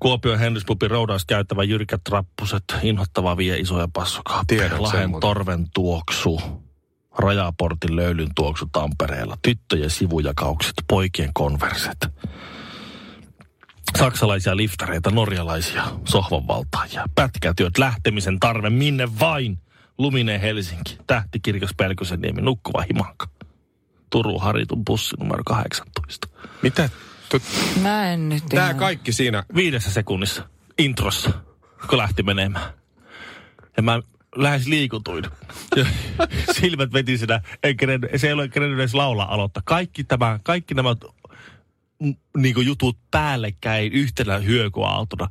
Kuopion 0.00 0.38
Henrispupin 0.38 0.90
roudaus 0.90 1.24
käyttävä 1.24 1.64
jyrkät 1.64 2.00
rappuset, 2.10 2.64
inhottava 2.82 3.36
vie 3.36 3.56
isoja 3.56 3.88
passukaappeja. 3.92 4.82
Lahden 4.82 5.10
muuten. 5.10 5.20
torven 5.20 5.66
tuoksu, 5.74 6.40
rajaportin 7.18 7.96
löylyn 7.96 8.30
tuoksu 8.34 8.66
Tampereella, 8.72 9.36
tyttöjen 9.42 9.90
sivujakaukset, 9.90 10.74
poikien 10.88 11.30
konverset. 11.34 12.06
Saksalaisia 13.98 14.56
liftareita, 14.56 15.10
norjalaisia 15.10 15.82
sohvanvaltaajia, 16.04 17.04
pätkätyöt, 17.14 17.78
lähtemisen 17.78 18.40
tarve, 18.40 18.70
minne 18.70 19.08
vain. 19.20 19.58
Luminen 19.98 20.40
Helsinki, 20.40 20.98
tähtikirkas 21.06 21.70
Pelkosenniemi, 21.76 22.42
nukkuva 22.42 22.82
himanka. 22.88 23.28
Turun 24.10 24.40
Haritun 24.40 24.84
bussi 24.84 25.16
numero 25.20 25.42
18. 25.46 26.28
Mitä? 26.62 26.90
Tu- 27.28 27.40
Mä 27.82 28.12
en 28.12 28.28
nyt 28.28 28.44
Tää 28.48 28.64
ihan- 28.66 28.76
kaikki 28.78 29.12
siinä. 29.12 29.44
Viidessä 29.54 29.90
sekunnissa, 29.90 30.48
introssa, 30.78 31.30
kun 31.88 31.98
lähti 31.98 32.22
menemään. 32.22 32.70
Ja 33.76 33.82
mä 33.82 34.00
lähes 34.36 34.66
liikutuin. 34.66 35.24
Silmät 36.60 36.92
veti 36.92 37.18
siinä, 37.18 37.40
en 37.62 37.76
kerennyt, 37.76 38.10
se 38.16 38.26
ei 38.26 38.32
ole 38.32 38.48
kerennyt 38.48 38.78
edes 38.78 38.94
laulaa 38.94 39.34
aloittaa. 39.34 39.62
Kaikki, 39.66 40.04
tämä, 40.04 40.40
kaikki 40.42 40.74
nämä 40.74 40.94
mm, 42.02 42.14
niinku 42.36 42.60
jutut 42.60 42.98
päällekkäin 43.10 43.92
yhtenä 43.92 44.38
hyökyaaltona. 44.38 45.28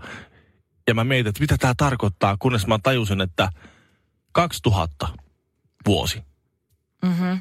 Ja 0.88 0.94
mä 0.94 1.04
mietin, 1.04 1.28
että 1.28 1.42
mitä 1.42 1.58
tämä 1.58 1.74
tarkoittaa, 1.78 2.38
kunnes 2.40 2.68
mä 2.68 2.80
tajusin, 2.84 3.22
että 3.22 3.50
2000 4.32 5.08
vuosi 5.86 6.24
Mhm. 7.06 7.38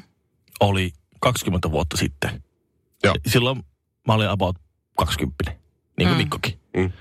oli 0.59 0.93
20 1.19 1.71
vuotta 1.71 1.97
sitten. 1.97 2.43
Joo. 3.03 3.15
Silloin 3.27 3.63
mä 4.07 4.13
olin 4.13 4.29
about 4.29 4.55
20, 4.97 5.51
niin 5.97 6.07
kuin 6.07 6.09
Mm. 6.09 6.17
Mikkokin. 6.17 6.59
Mm. 6.77 6.91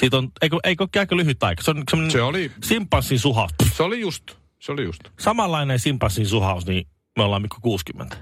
Siitä 0.00 0.16
on, 0.16 0.30
eikö, 0.42 0.56
eikö 0.64 0.86
aika 0.98 1.16
lyhyt 1.16 1.42
aika? 1.42 1.62
Se 1.62 1.70
on 1.70 2.10
Se 2.10 2.22
oli, 2.22 2.52
simpanssin 2.64 3.18
suhaus. 3.18 3.50
se 3.76 3.82
oli 3.82 4.00
just. 4.00 4.22
Se 4.60 4.72
oli 4.72 4.84
just. 4.84 5.00
Samanlainen 5.20 5.78
simpanssin 5.78 6.26
suhaus, 6.26 6.66
niin 6.66 6.86
me 7.16 7.24
ollaan 7.24 7.42
Mikko 7.42 7.58
60. 7.62 8.16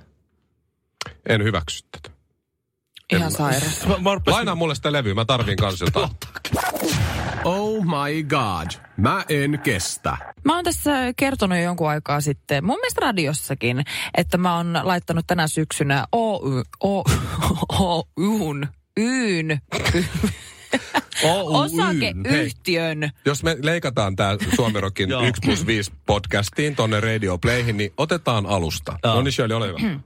En 1.29 1.43
hyväksy 1.43 1.85
tätä. 1.93 2.17
Ihan 3.13 3.31
sairas. 3.31 3.87
Lainaa 4.27 4.55
mulle 4.55 4.75
sitä 4.75 4.93
levyä, 4.93 5.15
mä 5.15 5.25
tarviin 5.25 5.57
kans 5.57 5.81
jotain. 5.81 6.11
Oh 7.45 7.85
my 7.85 8.23
god. 8.23 8.71
Mä 8.97 9.25
en 9.29 9.61
kestä. 9.65 10.17
Mä 10.45 10.55
oon 10.55 10.65
tässä 10.65 11.13
kertonut 11.17 11.59
jo 11.59 11.65
jonkun 11.65 11.89
aikaa 11.89 12.21
sitten, 12.21 12.65
mun 12.65 12.77
mielestä 12.77 13.01
radiossakin, 13.01 13.85
että 14.17 14.39
mä 14.39 14.57
oon 14.57 14.79
laittanut 14.83 15.27
tänä 15.27 15.49
syksynä 15.49 16.07
Oy, 16.13 16.63
o, 16.85 17.05
Oyn, 18.19 18.69
Yn, 19.01 19.61
Osakeyhtiön. 21.45 23.11
Jos 23.25 23.43
me 23.43 23.57
leikataan 23.63 24.17
tää 24.17 24.37
Suomerokin 24.57 25.11
Joo. 25.11 25.23
1 25.27 25.41
plus 25.45 25.67
5 25.67 25.93
podcastiin 26.07 26.77
tonne 26.77 27.01
Radio 27.01 27.39
Playhin, 27.39 27.77
niin 27.77 27.93
otetaan 27.97 28.47
alusta. 28.47 28.99
No 29.05 29.23
niin 29.23 29.33
Shirley, 29.33 29.57
ole 29.57 29.67
hyvä. 29.69 29.79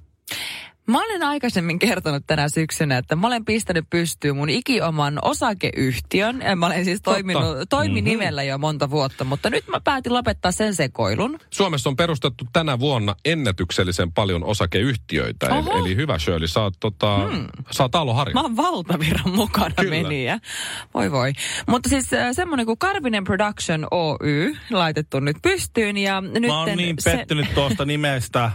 Mä 0.86 1.04
olen 1.04 1.22
aikaisemmin 1.22 1.78
kertonut 1.78 2.22
tänä 2.26 2.48
syksynä, 2.48 2.98
että 2.98 3.16
mä 3.16 3.26
olen 3.26 3.44
pistänyt 3.44 3.84
pystyyn 3.90 4.36
mun 4.36 4.48
ikioman 4.48 5.18
osakeyhtiön. 5.22 6.40
Ja 6.40 6.56
Mä 6.56 6.66
olen 6.66 6.84
siis 6.84 7.02
toiminut 7.02 7.68
toiminimellä 7.68 8.42
jo 8.42 8.58
monta 8.58 8.90
vuotta, 8.90 9.24
mutta 9.24 9.50
nyt 9.50 9.68
mä 9.68 9.80
päätin 9.80 10.12
lopettaa 10.12 10.52
sen 10.52 10.74
sekoilun. 10.74 11.38
Suomessa 11.50 11.90
on 11.90 11.96
perustettu 11.96 12.44
tänä 12.52 12.78
vuonna 12.78 13.14
ennätyksellisen 13.24 14.12
paljon 14.12 14.44
osakeyhtiöitä. 14.44 15.46
Eli, 15.46 15.58
Oho. 15.58 15.78
eli 15.78 15.96
hyvä 15.96 16.18
Shirley, 16.18 16.48
sä 16.48 16.62
oot, 16.62 16.74
tota, 16.80 17.28
hmm. 17.28 17.46
sä 17.70 17.82
oot. 17.82 17.92
Mä 18.34 18.40
oon 18.40 18.56
valtaviran 18.56 19.36
mukana 19.36 19.74
Kyllä. 19.76 19.90
meniä. 19.90 20.38
Voi 20.94 21.12
voi. 21.12 21.32
Mutta 21.68 21.88
siis 21.88 22.12
äh, 22.12 22.28
semmoinen 22.32 22.66
kuin 22.66 22.78
Karvinen 22.78 23.24
Production 23.24 23.86
Oy 23.90 24.56
laitettu 24.70 25.20
nyt 25.20 25.36
pystyyn 25.42 25.96
ja 25.96 26.20
nyt 26.20 26.46
Mä 26.46 26.60
oon 26.60 26.76
niin 26.76 26.96
pettynyt 27.04 27.54
tuosta 27.54 27.84
nimestä. 27.84 28.50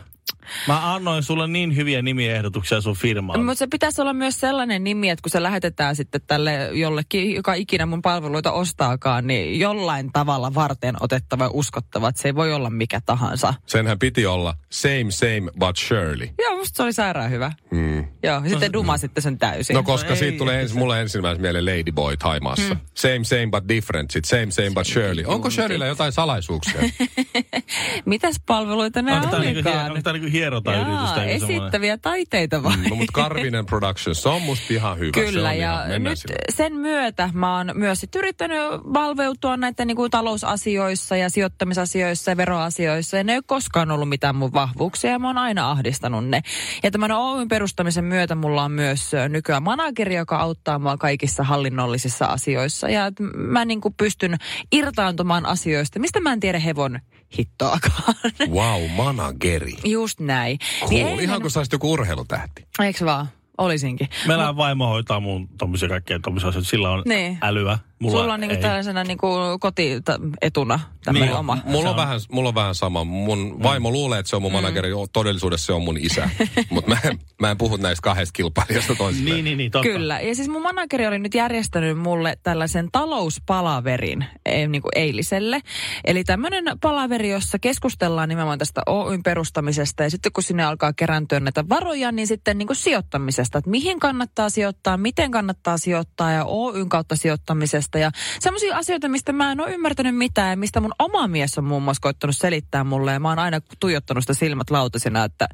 Mä 0.68 0.94
annoin 0.94 1.24
sulle 1.24 1.48
niin 1.48 1.76
hyviä 1.76 2.02
nimiehdotuksia 2.02 2.82
sun 2.82 2.96
firmaan. 2.96 3.46
Mutta 3.46 3.60
se 3.60 3.68
pitäisi 3.68 4.02
olla 4.02 4.14
myös 4.14 4.40
sellainen 4.40 4.84
nimi, 4.84 5.10
että 5.10 5.22
kun 5.24 5.32
se 5.32 5.44
lähetetään 5.44 5.96
sitten 5.96 6.22
tälle 6.28 6.70
jollekin, 6.74 7.36
joka 7.36 7.54
ikinä 7.54 7.86
mun 7.86 8.02
palveluita 8.02 8.52
ostaakaan, 8.52 9.28
niin 9.28 9.60
jollain 9.60 10.12
tavalla 10.12 10.54
varten 10.54 10.96
otettava 11.00 11.44
ja 11.44 11.50
uskottava, 11.54 12.10
että 12.10 12.22
se 12.22 12.28
ei 12.28 12.36
voi 12.36 12.54
olla 12.54 12.70
mikä 12.70 13.02
tahansa. 13.06 13.54
Senhän 13.66 14.00
piti 14.00 14.26
olla 14.26 14.56
same 14.70 15.06
same 15.10 15.52
but 15.60 15.78
Shirley. 15.78 16.30
Joo, 16.40 16.58
musta 16.58 16.78
se 16.78 16.84
oli 16.84 16.94
sairaan 16.94 17.32
hyvä. 17.32 17.52
Mm. 17.72 18.06
Joo, 18.24 18.42
sitten 18.48 18.74
Duma 18.74 18.98
sitten 18.98 19.24
sen 19.24 19.38
täysin. 19.38 19.74
No 19.74 19.84
koska 19.84 20.10
ei, 20.10 20.16
siitä 20.16 20.38
tulee 20.38 20.62
ensin, 20.62 20.78
mulle 20.78 21.02
ensimmäisenä 21.02 21.42
mieleen 21.42 21.66
Ladyboy 21.66 22.16
Haimaassa. 22.24 22.68
Hmm. 22.68 22.78
Same 22.94 23.24
same 23.24 23.48
but 23.52 23.70
different, 23.70 24.12
sit 24.12 24.26
same 24.26 24.52
same 24.52 24.72
but 24.74 24.86
Shirley. 24.86 25.24
Onko 25.28 25.50
Shirleyllä 25.50 25.86
jotain 25.86 26.12
salaisuuksia? 26.12 26.82
Mitäs 28.06 28.36
palveluita 28.46 29.02
ne 29.02 29.14
Onko 29.14 29.28
tää 29.28 29.40
niinku, 29.40 29.70
onko 29.70 30.02
tää 30.04 30.14
niinku 30.14 30.30
hierotayritys? 30.42 30.94
Jaa, 30.94 31.16
semmoinen? 31.16 31.44
esittäviä 31.44 31.98
taiteita 31.98 32.64
vai? 32.64 32.78
no 32.78 32.96
mutta 32.96 33.12
Karvinen 33.14 33.66
Productions, 33.66 34.24
se 34.24 34.30
on 34.30 34.42
musta 34.42 34.66
ihan 34.70 35.00
hyvä. 35.00 35.12
se 35.16 35.26
Kyllä, 35.26 35.50
on 35.50 35.58
ja 35.58 35.86
ihan, 35.88 36.04
nyt 36.04 36.18
sille. 36.20 36.36
sen 36.50 36.74
myötä 36.76 37.30
mä 37.34 37.58
oon 37.58 37.72
myös 37.74 38.00
sit 38.00 38.16
yrittänyt 38.16 38.58
valveutua 38.94 39.58
näiden 39.58 39.88
niin 39.88 39.96
kuin 39.96 40.12
talousasioissa 40.12 41.16
ja 41.16 41.30
sijoittamisasioissa 41.30 42.32
ja 42.32 42.38
veroasioissa. 42.38 43.18
Ja 43.18 43.24
ne 43.24 43.32
ei 43.32 43.38
ole 43.38 43.44
koskaan 43.48 43.92
ollut 43.92 44.10
mitään 44.10 44.36
mun 44.36 44.54
vahvuuksia 44.54 45.12
ja 45.12 45.20
mä 45.20 45.28
oon 45.28 45.38
aina 45.38 45.72
ahdistanut 45.72 46.28
ne. 46.28 46.42
Ja 46.84 46.92
tämän 46.92 47.12
Oyn 47.12 47.48
perustamisen 47.48 48.06
myötä 48.06 48.36
mulla 48.36 48.64
on 48.64 48.72
myös 48.72 49.12
nykyään 49.30 49.64
manageri, 49.64 50.16
joka 50.16 50.38
auttaa 50.38 50.80
mua 50.80 50.98
kaikissa 50.98 51.44
hallinnollisissa 51.44 52.26
asioissa. 52.26 52.90
Ja 52.90 53.12
mä 53.36 53.66
niin 53.66 53.82
kuin 53.82 53.94
pystyn 53.98 54.38
irtaantumaan 54.72 55.46
asioista, 55.46 56.00
mistä 56.00 56.20
mä 56.20 56.34
en 56.34 56.40
tiedä 56.40 56.60
hevon 56.60 57.00
hittoakaan. 57.38 58.14
Wow, 58.50 58.90
manageri. 58.96 59.74
Just 59.86 60.20
näin. 60.20 60.58
Cool. 60.80 60.90
Niin 60.90 61.20
Ihan 61.20 61.42
kuin 61.42 61.52
sä 61.52 61.60
olisit 61.60 61.74
joku 61.74 61.92
urheilutähti. 61.92 62.66
Eiks 62.80 63.06
vaan? 63.06 63.28
Olisinkin. 63.58 64.10
Meillä 64.28 64.56
vaimo 64.58 64.88
hoitaa 64.88 65.20
mun 65.20 65.48
tommosia 65.58 65.90
kaikkea 65.90 66.20
tommosia 66.20 66.50
asioita. 66.50 66.70
Sillä 66.70 66.90
on 66.90 67.04
Niin. 67.06 67.38
älyä 67.42 67.80
Mulla 68.02 68.20
Sulla 68.22 68.34
on 68.34 68.40
niinku 68.40 68.56
ei. 68.56 68.62
tällaisena 68.62 69.04
niinku 69.04 69.28
kotietuna 69.60 70.80
tämmöinen 71.04 71.30
Niin. 71.30 71.38
oma. 71.40 71.58
Mulla 71.66 71.80
on, 71.90 71.96
on- 71.96 71.96
vähän, 71.96 72.20
mulla 72.32 72.50
on 72.50 72.56
vähän 72.56 72.76
sama. 72.76 73.04
Mun 73.04 73.64
vaimo 73.64 73.92
luulee, 73.92 74.20
että 74.20 74.30
se 74.30 74.36
on 74.36 74.42
mun 74.42 74.52
manageri. 74.52 74.90
Todellisuudessa 75.14 75.66
se 75.66 75.74
on 75.74 75.82
mun 75.82 75.98
isä. 75.98 76.30
Mutta 76.70 76.90
mä, 76.90 76.98
en- 77.04 77.20
mä 77.42 77.52
en 77.52 77.58
puhu 77.58 77.78
näistä 77.78 78.02
kahdesta 78.04 78.34
kilpailijasta 78.34 78.96
toisistaan. 78.96 79.36
Niin, 79.36 79.46
niin, 79.46 79.58
niin, 79.58 79.72
totta. 79.72 79.88
Kyllä. 79.90 80.20
Ja 80.20 80.36
siis 80.36 80.48
mun 80.50 80.62
manageri 80.62 81.08
oli 81.08 81.20
nyt 81.20 81.34
järjestänyt 81.36 81.98
mulle 82.00 82.38
tällaisen 82.44 82.90
talouspalaverin 82.92 84.26
eh, 84.46 84.68
niin 84.68 84.82
kuin 84.82 84.92
eiliselle. 84.96 85.60
Eli 86.06 86.24
tämmöinen 86.24 86.64
palaveri, 86.82 87.32
jossa 87.32 87.60
keskustellaan 87.60 88.30
nimenomaan 88.30 88.60
tästä 88.60 88.82
Oyn 88.88 89.24
perustamisesta. 89.24 90.04
Ja 90.04 90.10
sitten 90.10 90.32
kun 90.32 90.44
sinne 90.44 90.64
alkaa 90.64 90.94
kerääntyä 90.94 91.40
näitä 91.40 91.70
varoja, 91.70 92.12
niin 92.12 92.28
sitten 92.28 92.58
niin 92.58 92.68
kuin 92.68 92.78
sijoittamisesta. 92.78 93.58
Että 93.58 93.70
mihin 93.70 94.00
kannattaa 94.00 94.50
sijoittaa, 94.50 94.98
miten 94.98 95.32
kannattaa 95.32 95.78
sijoittaa 95.78 96.32
ja 96.32 96.46
Oyn 96.46 96.90
kautta 96.90 97.16
sijoittamisesta. 97.16 97.91
Ja 98.00 98.12
semmoisia 98.40 98.78
asioita, 98.78 99.10
mistä 99.10 99.34
mä 99.34 99.52
en 99.52 99.60
ole 99.62 99.72
ymmärtänyt 99.74 100.16
mitään 100.18 100.50
ja 100.50 100.58
mistä 100.58 100.80
mun 100.82 100.94
oma 101.00 101.28
mies 101.28 101.58
on 101.58 101.64
muun 101.64 101.84
muassa 101.84 102.02
koittanut 102.02 102.38
selittää 102.38 102.84
mulle. 102.84 103.12
Ja 103.14 103.20
mä 103.20 103.30
oon 103.30 103.40
aina 103.40 103.60
tuijottanut 103.80 104.24
sitä 104.24 104.34
silmät 104.34 104.70
lautasina, 104.70 105.24
että... 105.24 105.48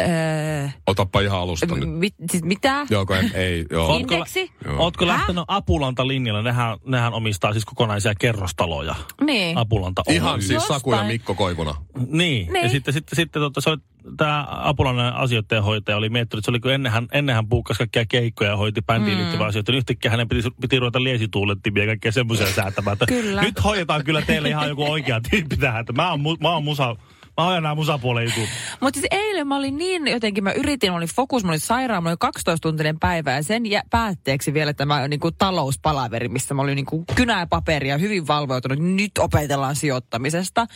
Öö, 0.00 0.68
Otappa 0.86 1.20
ihan 1.20 1.40
alusta 1.40 1.66
nyt. 1.74 1.88
mit, 1.98 2.14
siis 2.30 2.42
mitä? 2.44 2.86
Joo, 2.90 3.06
kun 3.06 3.16
en, 3.16 3.30
ei, 3.34 3.66
joo. 3.70 3.88
Ootko- 3.88 4.14
Indeksi? 4.14 4.50
Joo. 4.64 4.76
Ootko 4.78 5.06
Häh? 5.06 5.14
lähtenyt 5.16 5.44
Apulanta 5.48 6.06
linjalla? 6.06 6.42
Nehän, 6.42 6.78
nehän 6.86 7.12
omistaa 7.14 7.52
siis 7.52 7.64
kokonaisia 7.64 8.14
kerrostaloja. 8.14 8.94
Niin. 9.20 9.58
Apulanta. 9.58 10.02
Ihan 10.08 10.42
siis 10.42 10.66
Saku 10.66 10.92
ja. 10.94 11.04
Mikko 11.04 11.34
Koivuna. 11.34 11.74
Niin. 12.06 12.46
ja 12.46 12.52
Niin. 12.52 12.70
sitten, 12.70 12.94
sitten, 12.94 13.16
sitten 13.16 13.42
tota, 13.42 13.60
se 13.60 13.70
oli, 13.70 13.78
tämä 14.16 14.46
Apulannan 14.50 15.14
asioiden 15.14 15.62
hoitaja 15.62 15.96
oli 15.96 16.08
miettinyt, 16.08 16.38
että 16.38 16.46
se 16.46 16.50
oli 16.50 16.60
kun 16.60 16.72
ennen 16.72 16.92
hän, 16.92 17.06
ennen 17.12 17.34
hän 17.34 17.48
puukkasi 17.48 17.78
kaikkia 17.78 18.04
keikkoja 18.06 18.50
ja 18.50 18.56
hoiti 18.56 18.82
bändiin 18.82 19.16
mm. 19.16 19.20
liittyviä 19.22 19.46
asioita, 19.46 19.72
niin 19.72 19.78
yhtäkkiä 19.78 20.10
hänen 20.10 20.28
piti, 20.28 20.48
piti 20.60 20.78
ruveta 20.78 21.02
liesituulettimia 21.02 21.82
ja 21.82 21.86
kaikkea 21.86 22.12
semmoisia 22.12 22.46
säätämään. 22.46 22.92
että 22.92 23.06
Kyllä. 23.06 23.42
Nyt 23.42 23.64
hoidetaan 23.64 24.04
kyllä 24.04 24.22
teille 24.22 24.48
ihan 24.48 24.68
joku 24.68 24.90
oikea 24.90 25.20
tyyppi 25.30 25.56
tähän, 25.56 25.80
että 25.80 25.92
mä 25.92 26.10
oon, 26.10 26.20
mu, 26.20 26.36
mä 26.40 26.50
oon 26.50 26.64
musa, 26.64 26.96
mä 27.38 27.44
hoidan 27.44 27.62
nämä 27.62 27.74
musapuolen 27.74 28.24
jutut. 28.24 28.48
Mutta 28.80 29.00
siis 29.00 29.06
eilen 29.10 29.46
mä 29.46 29.56
olin 29.56 29.78
niin 29.78 30.06
jotenkin, 30.06 30.44
mä 30.44 30.52
yritin, 30.52 30.90
mä 30.92 30.96
olin 30.96 31.08
fokus, 31.08 31.44
mä 31.44 31.50
olin 31.50 31.60
sairaan, 31.60 32.02
mä 32.02 32.08
olin 32.08 32.18
12-tuntinen 32.24 32.98
päivä 33.00 33.32
ja 33.32 33.42
sen 33.42 33.66
jä, 33.66 33.82
päätteeksi 33.90 34.54
vielä 34.54 34.74
tämä 34.74 35.08
niin 35.08 35.20
kuin 35.20 35.34
talouspalaveri, 35.38 36.28
missä 36.28 36.54
mä 36.54 36.62
olin 36.62 36.76
niin 36.76 36.86
kuin 36.86 37.04
kynää 37.14 37.46
paperia, 37.46 37.98
hyvin 37.98 38.26
valveutunut, 38.26 38.78
nyt 38.78 39.18
opetellaan 39.18 39.76
sijoittamisesta. 39.76 40.66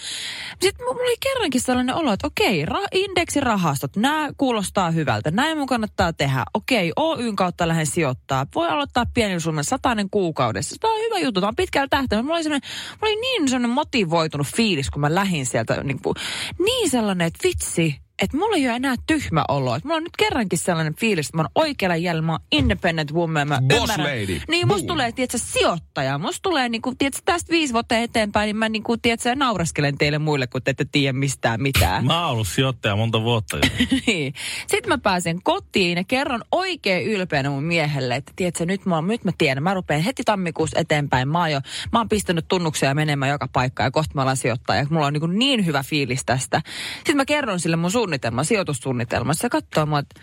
Sitten 0.60 0.86
mulla 0.86 1.02
oli 1.02 1.16
kerrankin 1.20 1.60
sellainen 1.60 1.94
olo, 1.94 2.12
että 2.12 2.26
okei, 2.26 2.64
ra- 2.64 2.88
indeksirahastot, 2.92 3.96
nämä 3.96 4.28
kuulostaa 4.36 4.90
hyvältä, 4.90 5.30
näin 5.30 5.58
mun 5.58 5.66
kannattaa 5.66 6.12
tehdä. 6.12 6.44
Okei, 6.54 6.92
Oyn 6.96 7.36
kautta 7.36 7.68
lähden 7.68 7.86
sijoittaa, 7.86 8.46
voi 8.54 8.68
aloittaa 8.68 9.04
pienillä 9.14 9.40
summan, 9.40 9.64
satainen 9.64 10.10
kuukaudessa. 10.10 10.76
Tämä 10.80 10.94
on 10.94 11.00
hyvä 11.00 11.18
juttu, 11.18 11.40
tämä 11.40 11.48
on 11.48 11.56
pitkällä 11.56 11.88
tähtäimellä. 11.90 12.26
Mulla 12.26 12.38
oli, 12.38 12.48
mulla 12.48 12.60
oli 13.02 13.20
niin 13.20 13.48
sellainen 13.48 13.70
motivoitunut 13.70 14.46
fiilis, 14.46 14.90
kun 14.90 15.00
mä 15.00 15.14
lähdin 15.14 15.46
sieltä, 15.46 15.82
niin, 15.84 16.02
kuin, 16.02 16.14
niin 16.58 16.90
sellainen, 16.90 17.26
että 17.26 17.40
vitsi, 17.44 17.96
että 18.22 18.36
mulla 18.36 18.56
ei 18.56 18.68
ole 18.68 18.76
enää 18.76 18.94
tyhmä 19.06 19.44
olo. 19.48 19.74
Että 19.74 19.88
mulla 19.88 19.96
on 19.96 20.02
nyt 20.02 20.16
kerrankin 20.18 20.58
sellainen 20.58 20.94
fiilis, 20.94 21.26
että 21.26 21.38
mä 21.38 21.42
oon 21.42 21.66
oikealla 21.66 21.96
jäljellä, 21.96 22.22
mä 22.22 22.32
oon 22.32 22.40
independent 22.52 23.12
woman, 23.12 23.48
mä 23.48 23.60
Boss 23.68 23.80
ymmärrän. 23.80 24.20
lady. 24.20 24.40
Niin, 24.48 24.66
musta 24.66 24.86
Boom. 24.86 24.86
tulee, 24.86 25.12
tiedätkö, 25.12 25.38
sijoittaja. 25.38 26.18
Musta 26.18 26.42
tulee, 26.42 26.68
niin 26.68 26.82
kuin, 26.82 26.98
tiedätkö, 26.98 27.22
tästä 27.24 27.50
viisi 27.50 27.72
vuotta 27.72 27.96
eteenpäin, 27.96 28.46
niin 28.46 28.56
mä 28.56 28.68
niin 28.68 28.82
kuin, 28.82 29.00
tiedätkö, 29.00 29.34
naureskelen 29.34 29.98
teille 29.98 30.18
muille, 30.18 30.46
kun 30.46 30.62
te 30.62 30.70
ette 30.70 30.86
tiedä 30.92 31.12
mistään 31.12 31.62
mitään. 31.62 32.04
Mä 32.04 32.20
oon 32.22 32.30
ollut 32.32 32.48
sijoittaja 32.48 32.96
monta 32.96 33.22
vuotta 33.22 33.56
jo. 33.56 33.62
niin. 34.06 34.34
Sitten 34.66 34.88
mä 34.88 34.98
pääsen 34.98 35.42
kotiin 35.42 35.98
ja 35.98 36.04
kerron 36.04 36.42
oikein 36.52 37.06
ylpeänä 37.06 37.50
mun 37.50 37.64
miehelle, 37.64 38.16
että 38.16 38.32
tiedätkö, 38.36 38.66
nyt 38.66 38.86
mä, 38.86 39.02
nyt 39.02 39.24
mä 39.24 39.32
tiedän, 39.38 39.62
mä 39.62 39.74
rupean 39.74 40.00
heti 40.00 40.22
tammikuussa 40.24 40.80
eteenpäin. 40.80 41.28
Mä 41.28 41.38
oon, 41.38 41.52
jo, 41.52 41.60
mä 41.92 41.98
oon 41.98 42.08
pistänyt 42.08 42.44
tunnuksia 42.48 42.94
menemään 42.94 43.30
joka 43.30 43.48
paikkaan 43.52 43.86
ja 43.86 43.90
kohta 43.90 44.14
mä 44.14 44.22
alan 44.22 44.36
sijoittaa 44.36 44.76
ja 44.76 44.86
mulla 44.90 45.06
on 45.06 45.12
niin, 45.12 45.38
niin 45.38 45.66
hyvä 45.66 45.82
fiilis 45.82 46.24
tästä. 46.24 46.62
Sitten 46.96 47.16
mä 47.16 47.24
kerron 47.24 47.60
sille 47.60 47.76
mun 47.76 47.90
suunnitelman, 48.12 48.44
sijoitussuunnitelman. 48.44 49.34
Se 49.34 49.48
katsoo 49.48 49.86
mua, 49.86 49.98
että 49.98 50.20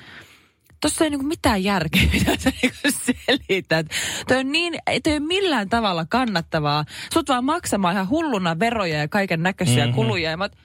Tuossa 0.81 1.03
ei 1.03 1.09
niinku 1.09 1.25
mitään 1.25 1.63
järkeä, 1.63 2.01
mitä 2.13 2.37
sä 2.37 2.51
niinku 2.61 2.77
selität. 2.83 3.87
Toi 4.27 4.37
on 4.37 4.51
niin, 4.51 4.73
ei 4.87 5.01
toi 5.01 5.13
ole 5.13 5.19
millään 5.19 5.69
tavalla 5.69 6.05
kannattavaa. 6.09 6.85
Sut 7.13 7.29
vaan 7.29 7.45
maksamaan 7.45 7.93
ihan 7.93 8.09
hulluna 8.09 8.59
veroja 8.59 8.97
ja 8.97 9.07
kaiken 9.07 9.43
näköisiä 9.43 9.85
mm-hmm. 9.85 9.95
kuluja. 9.95 10.29
Ja 10.29 10.37
mä 10.37 10.43
oot, 10.43 10.55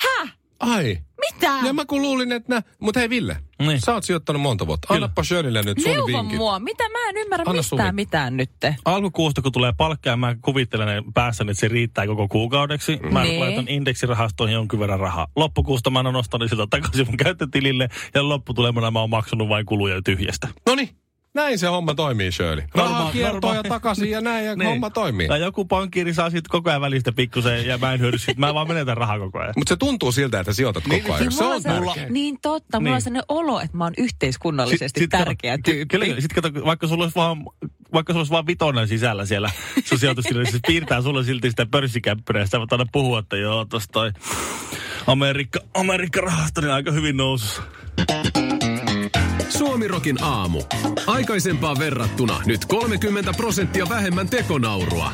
häh? 0.00 0.36
Ai. 0.60 0.98
Mitä? 1.32 1.58
Ja 1.66 1.72
mä 1.72 1.84
kun 1.84 2.02
luulin, 2.02 2.32
että 2.32 2.54
nä... 2.54 2.62
Mutta 2.80 3.00
hei 3.00 3.10
Ville, 3.10 3.36
Niin. 3.58 3.80
sä 3.80 3.94
oot 3.94 4.04
sijoittanut 4.04 4.42
monta 4.42 4.66
vuotta. 4.66 4.94
Annappa 4.94 5.24
Shirleylle 5.24 5.62
nyt 5.62 5.78
sun 5.80 5.92
Neuvo 5.92 6.06
vinkit. 6.06 6.38
mua. 6.38 6.58
Mitä 6.58 6.88
mä 6.88 7.08
en 7.08 7.16
ymmärrä 7.16 7.44
Anna 7.46 7.62
sun 7.62 7.76
mistään 7.78 7.96
vinkki. 7.96 8.06
mitään 8.06 8.36
nyt. 8.36 8.50
Alkukuusta, 8.84 9.42
kun 9.42 9.52
tulee 9.52 9.72
palkka 9.76 10.10
ja 10.10 10.16
mä 10.16 10.36
kuvittelen 10.42 11.04
päässäni, 11.14 11.50
että 11.50 11.60
se 11.60 11.68
riittää 11.68 12.06
koko 12.06 12.28
kuukaudeksi. 12.28 12.96
Mä 13.12 13.22
Niin. 13.22 13.40
laitan 13.40 13.68
indeksirahastoihin 13.68 14.54
jonkin 14.54 14.78
verran 14.80 15.00
rahaa. 15.00 15.26
Loppukuusta 15.36 15.90
mä 15.90 15.98
oon 15.98 16.12
nostanut 16.14 16.50
siltä 16.50 16.66
takaisin 16.70 17.06
mun 17.06 17.16
käyttötilille 17.16 17.88
ja 18.14 18.28
lopputulemana 18.28 18.90
mä 18.90 19.00
oon 19.00 19.10
maksanut 19.10 19.48
vain 19.48 19.66
kuluja 19.66 20.02
tyhjästä. 20.02 20.48
Noniin. 20.66 20.88
Näin 21.36 21.58
se 21.58 21.66
homma 21.66 21.94
toimii, 21.94 22.32
Shirley. 22.32 22.64
Rahaa 22.74 23.00
Norma- 23.00 23.12
kiertoa 23.12 23.50
ja 23.54 23.56
norma- 23.62 23.68
takaisin 23.68 24.10
ja 24.10 24.20
näin 24.20 24.46
ja 24.46 24.56
Niin. 24.56 24.68
homma 24.70 24.90
toimii. 24.90 25.28
Tai 25.28 25.40
joku 25.40 25.64
pankkiiri 25.64 26.14
saa 26.14 26.30
sitten 26.30 26.50
koko 26.50 26.70
ajan 26.70 26.80
välistä 26.80 27.12
pikkusen 27.12 27.66
ja 27.66 27.78
mä 27.78 27.92
en 27.92 28.00
hyödy 28.00 28.18
sit. 28.18 28.36
Mä 28.38 28.54
vaan 28.54 28.68
menetän 28.68 28.96
rahaa 28.96 29.18
koko 29.18 29.38
ajan. 29.38 29.52
Mutta 29.56 29.68
se 29.68 29.76
tuntuu 29.76 30.12
siltä, 30.12 30.40
että 30.40 30.52
sijoitat 30.52 30.84
koko 30.84 31.14
ajan. 31.14 31.32
Se 31.32 31.42
mulla 31.42 31.54
on 31.54 31.62
se- 31.62 31.68
tärkeää. 31.68 32.08
Niin 32.10 32.38
totta, 32.42 32.80
mulla 32.80 32.88
Niin. 32.90 32.94
on 32.94 33.02
sellainen 33.02 33.24
olo, 33.28 33.60
että 33.60 33.76
mä 33.76 33.84
oon 33.84 33.92
yhteiskunnallisesti 33.98 35.00
Sit- 35.00 35.10
sit 35.10 35.10
tärkeä 35.10 35.58
kato- 35.58 35.62
tyyppi. 35.70 35.98
Kyllä. 35.98 36.20
Sitten 36.20 36.42
kato, 36.42 36.64
vaikka 36.64 36.86
sulla 36.86 37.04
olisi 37.04 37.16
vaan, 37.16 37.44
vaikka 37.92 38.12
sulla 38.12 38.20
olisi 38.20 38.32
vaan 38.32 38.46
vitonen 38.46 38.88
sisällä 38.88 39.26
siellä 39.26 39.50
sun 39.84 39.98
sijoitustilillä, 40.00 40.42
niin 40.44 40.52
se 40.52 40.58
piirtää 40.66 41.02
sulle 41.02 41.24
silti 41.24 41.50
sitä 41.50 41.66
pörssikäppyrää. 41.70 42.40
Ja 42.42 42.46
sitä 42.46 42.58
voit 42.58 42.72
aina 42.72 42.86
puhua, 42.92 43.18
että 43.18 43.36
joo, 43.36 43.64
tossa 43.64 43.88
toi 43.92 44.12
Amerikka, 45.06 45.60
Amerikka-rahasto 45.74 46.60
niin 46.60 46.70
aika 46.72 46.90
hyvin 46.92 47.16
nousussa. 47.16 47.62
Suomirokin 49.58 50.22
aamu. 50.22 50.62
Aikaisempaan 51.06 51.78
verrattuna 51.78 52.40
nyt 52.46 52.64
30 52.64 53.32
prosenttia 53.32 53.88
vähemmän 53.88 54.28
tekonaurua. 54.28 55.12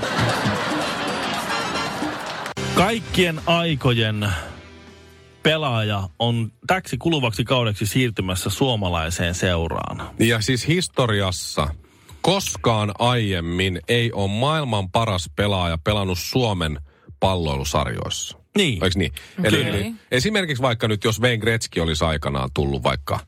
Kaikkien 2.75 3.41
aikojen 3.47 4.29
pelaaja 5.43 6.09
on 6.19 6.53
täksi 6.67 6.97
kuluvaksi 6.99 7.45
kaudeksi 7.45 7.87
siirtymässä 7.87 8.51
suomalaiseen 8.51 9.35
seuraan. 9.35 10.11
Ja 10.19 10.41
siis 10.41 10.69
historiassa 10.69 11.69
koskaan 12.23 12.93
aiemmin 12.99 13.81
ei 13.89 14.13
ole 14.13 14.31
maailman 14.31 14.91
paras 14.91 15.31
pelaaja 15.37 15.79
pelannut 15.85 16.19
Suomen 16.19 16.79
palloilusarjoissa. 17.21 18.39
Niin. 18.57 18.85
Eikö 18.85 18.99
niin? 18.99 19.13
Eli, 19.45 19.57
Kyllä. 19.57 19.69
eli 19.69 19.93
esimerkiksi 20.11 20.63
vaikka 20.63 20.89
nyt, 20.89 21.05
jos 21.05 21.21
Wayne 21.21 21.39
Gretzky 21.39 21.81
olisi 21.81 22.05
aikanaan 22.05 22.51
tullut 22.55 22.83
vaikka 22.83 23.19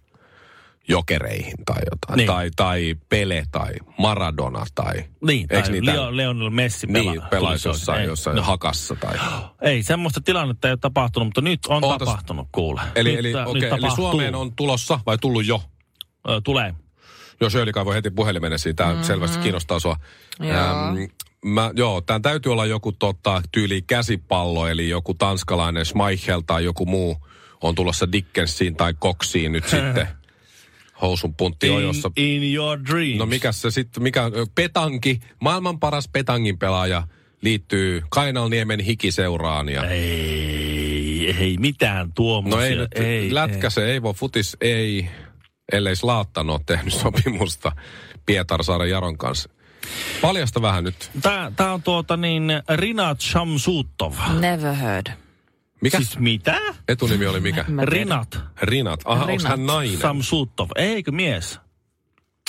jokereihin 0.88 1.54
tai 1.66 1.76
jotain, 1.90 2.16
Niin. 2.16 2.26
tai, 2.26 2.50
tai 2.56 2.94
Pele 3.08 3.44
tai 3.50 3.72
Maradona 3.98 4.64
tai... 4.74 4.94
Niin, 5.26 5.48
tai 5.48 5.62
niitä- 5.70 5.92
Leo, 5.92 6.16
Leonel 6.16 6.50
Messi 6.50 6.86
pelaa. 6.86 7.12
Niin, 7.12 7.22
pelaisi 7.30 7.68
jossain, 7.68 7.94
oikein. 7.96 8.08
jossain 8.08 8.36
No. 8.36 8.42
hakassa 8.42 8.94
tai... 8.96 9.14
Ei, 9.62 9.82
semmoista 9.82 10.20
tilannetta 10.20 10.68
ei 10.68 10.72
ole 10.72 10.78
tapahtunut, 10.80 11.26
mutta 11.26 11.40
nyt 11.40 11.66
on 11.66 11.84
Ootas. 11.84 11.98
tapahtunut, 12.08 12.48
kuule. 12.52 12.80
Eli, 12.94 13.10
nyt, 13.10 13.18
eli, 13.18 13.34
okay, 13.34 13.52
nyt 13.54 13.62
eli 13.62 13.70
tapahtuu. 13.70 13.96
Suomeen 14.10 14.34
on 14.34 14.52
tulossa 14.56 15.00
vai 15.06 15.18
tullut 15.18 15.46
jo? 15.46 15.62
Ö, 16.28 16.40
tulee. 16.44 16.74
Jos 17.40 17.52
Shirley 17.52 17.72
kaivoi 17.72 17.94
heti 17.94 18.10
puhelimeen, 18.10 18.58
siitä 18.58 18.84
mm-hmm. 18.86 19.02
selvästi 19.02 19.38
kiinnostaa 19.38 19.78
sua. 19.80 19.96
Joo. 20.40 20.48
mä, 21.44 21.70
joo, 21.76 22.00
tämän 22.00 22.22
täytyy 22.22 22.52
olla 22.52 22.66
joku 22.66 22.92
tota, 22.92 23.42
tyyli 23.52 23.82
käsipallo, 23.82 24.68
eli 24.68 24.88
joku 24.88 25.14
tanskalainen 25.14 25.84
Schmeichel 25.84 26.40
tai 26.46 26.64
joku 26.64 26.86
muu 26.86 27.16
on 27.60 27.74
tulossa 27.74 28.12
Dickensiin 28.12 28.76
tai 28.76 28.94
Koksiin 28.98 29.52
nyt 29.52 29.64
sitten. 29.74 30.08
Housun 31.04 31.34
puntti 31.34 31.66
In, 31.66 31.72
ojossa. 31.72 32.10
in 32.16 32.54
your 32.54 32.78
dreams. 32.90 33.18
No 33.18 33.26
mikä 33.26 33.52
se 33.52 33.70
sitten, 33.70 34.02
mikä 34.02 34.30
Petanki, 34.54 35.20
maailman 35.40 35.80
paras 35.80 36.08
Petangin 36.08 36.58
pelaaja 36.58 37.02
liittyy 37.42 38.02
Kainalniemen 38.10 38.80
hikiseuraan. 38.80 39.68
Ja, 39.68 39.84
Ei, 39.90 41.34
ei 41.40 41.56
mitään 41.58 42.12
tuommoisia. 42.12 42.60
no 42.60 42.66
ei 42.66 42.76
nyt, 42.76 42.88
ei, 42.94 43.34
lätkä 43.34 43.70
se 43.70 43.92
ei 43.92 44.02
voi, 44.02 44.14
futis 44.14 44.56
ei, 44.60 45.08
ellei 45.72 45.96
Slaattan 45.96 46.50
ole 46.50 46.60
tehnyt 46.66 46.94
sopimusta 46.94 47.72
Pietarsaaren 48.26 48.90
Jaron 48.90 49.18
kanssa. 49.18 49.50
Paljasta 50.22 50.62
vähän 50.62 50.84
nyt. 50.84 51.10
Tää, 51.22 51.52
tää 51.56 51.72
on 51.72 51.82
tuota 51.82 52.16
niin, 52.16 52.52
Rinat 52.74 53.20
Shamsutov. 53.20 54.12
Never 54.40 54.74
heard. 54.74 55.06
Mikä? 55.84 55.96
Siis 55.96 56.18
mitä? 56.18 56.60
Etunimi 56.88 57.26
oli 57.26 57.40
mikä? 57.40 57.64
Rinat 57.82 58.38
Rinat. 58.62 59.00
Aha, 59.04 59.24
onko 59.24 59.48
hän 59.48 59.66
nainen? 59.66 59.98
Shamsutov. 59.98 60.68
Eikö 60.76 61.12
mies? 61.12 61.60